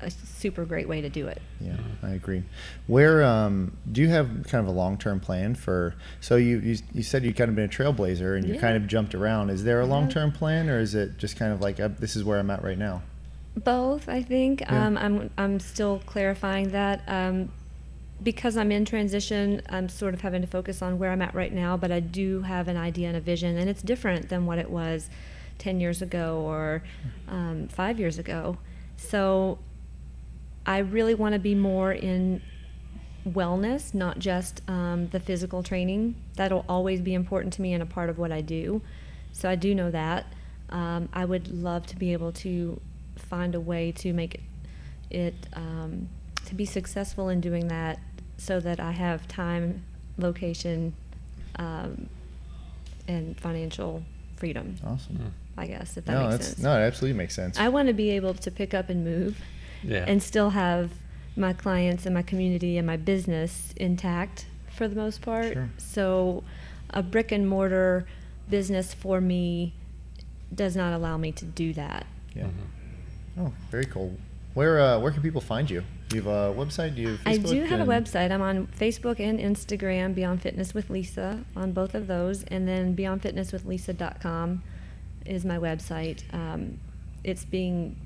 [0.00, 1.42] a super great way to do it.
[1.60, 2.42] Yeah, I agree.
[2.86, 5.94] Where um, do you have kind of a long term plan for?
[6.20, 8.60] So you, you you said you kind of been a trailblazer and you Yeah.
[8.60, 9.50] kind of jumped around.
[9.50, 9.90] Is there a Yeah.
[9.92, 12.50] long term plan, or is it just kind of like uh, this is where I'm
[12.50, 13.02] at right now?
[13.56, 14.60] Both, I think.
[14.60, 14.86] Yeah.
[14.86, 17.02] Um, I'm I'm still clarifying that.
[17.08, 17.48] Um,
[18.20, 21.52] because I'm in transition, I'm sort of having to focus on where I'm at right
[21.52, 24.58] now, but I do have an idea and a vision, and it's different than what
[24.58, 25.08] it was
[25.58, 26.82] 10 years ago or
[27.28, 28.58] um, five years ago.
[28.96, 29.58] So
[30.68, 32.42] I really want to be more in
[33.26, 36.14] wellness, not just um, the physical training.
[36.36, 38.82] That'll always be important to me and a part of what I do.
[39.32, 40.26] So I do know that.
[40.68, 42.78] Um, I would love to be able to
[43.16, 44.40] find a way to make it,
[45.10, 46.10] it um,
[46.44, 47.98] to be successful in doing that
[48.36, 49.82] so that I have time,
[50.18, 50.92] location,
[51.56, 52.10] um,
[53.08, 54.02] and financial
[54.36, 55.32] freedom, Awesome.
[55.56, 56.58] I guess, if that No, makes sense.
[56.58, 57.58] no, it absolutely makes sense.
[57.58, 59.40] I want to be able to pick up and move
[59.82, 60.04] Yeah.
[60.06, 60.90] and still have
[61.36, 65.52] my clients and my community and my business intact for the most part.
[65.52, 65.70] Sure.
[65.78, 66.42] So
[66.90, 68.06] a brick and mortar
[68.50, 69.74] business for me
[70.54, 72.06] does not allow me to do that.
[72.34, 72.44] yeah.
[72.44, 72.50] Mhm.
[73.40, 74.16] Oh, very cool.
[74.54, 75.84] Where uh, where can people find you?
[76.08, 76.96] Do you have a website?
[76.96, 78.32] Do you have I do have a website.
[78.32, 82.44] I'm on Facebook and Instagram, Beyond Fitness with Lisa, on both of those.
[82.44, 84.62] And then beyondfitnesswithlisa.com
[85.26, 86.22] is my website.
[86.32, 86.78] Um,
[87.22, 87.96] it's being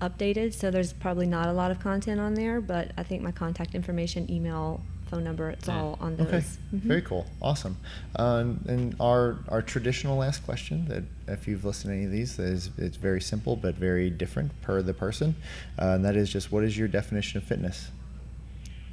[0.00, 3.32] updated, so there's probably not a lot of content on there, but I think my
[3.32, 4.80] contact information, email,
[5.10, 6.26] phone number, it's all on those.
[6.28, 6.36] Okay,
[6.74, 6.80] Mhm.
[6.82, 7.76] very cool, awesome.
[8.14, 12.38] Uh, and our our traditional last question that if you've listened to any of these,
[12.38, 15.34] is it's very simple but very different per the person,
[15.80, 17.90] uh, and that is just what is your definition of fitness?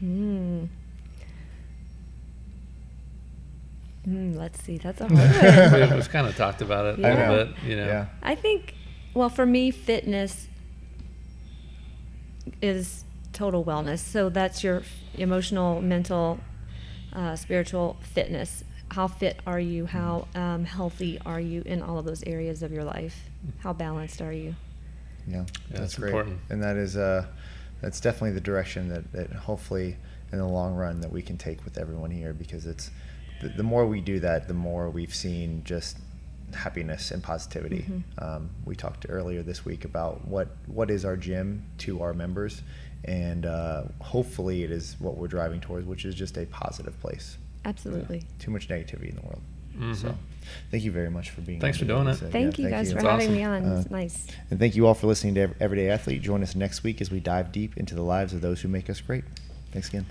[0.04, 0.70] Mm.
[4.08, 5.96] Mm, let's see, that's a hard one.
[5.98, 7.88] We've kind of talked about it a I little bit, you know.
[7.88, 8.06] Yeah.
[8.22, 8.76] I think,
[9.16, 10.48] well, for me, fitness
[12.62, 14.00] is total wellness.
[14.00, 14.84] So that's your
[15.16, 16.40] emotional, mental,
[17.14, 18.64] uh, spiritual fitness.
[18.92, 19.86] How fit are you?
[19.86, 23.30] How um, healthy are you in all of those areas of your life?
[23.60, 24.56] How balanced are you?
[25.28, 26.10] Yeah, Yeah, that's it's great.
[26.10, 26.40] important.
[26.50, 27.26] And that is uh,
[27.82, 29.98] that's definitely the direction that, that hopefully,
[30.32, 32.92] in the long run that we can take with everyone here because it's
[33.42, 35.98] the, the more we do that, the more we've seen just
[36.56, 37.86] happiness and positivity.
[37.90, 38.24] Mhm.
[38.24, 42.62] Um, we talked earlier this week about what what is our gym to our members,
[43.04, 47.38] and uh, hopefully it is what we're driving towards, which is just a positive place.
[47.66, 48.24] Absolutely.
[48.40, 49.42] Too much negativity in the world.
[49.98, 50.16] So, Mhm.
[50.72, 51.60] thank you very much for being.
[51.60, 52.12] Thanks for doing it.
[52.12, 52.28] Lisa.
[52.30, 53.36] Thank Yeah, you guys for It's having awesome.
[53.36, 53.66] me on.
[53.66, 54.28] Uh, it's nice.
[54.50, 56.22] And thank you all for listening to Everyday Athlete.
[56.22, 58.90] Join us next week as we dive deep into the lives of those who make
[58.90, 59.26] us great.
[59.74, 60.06] Thanks again.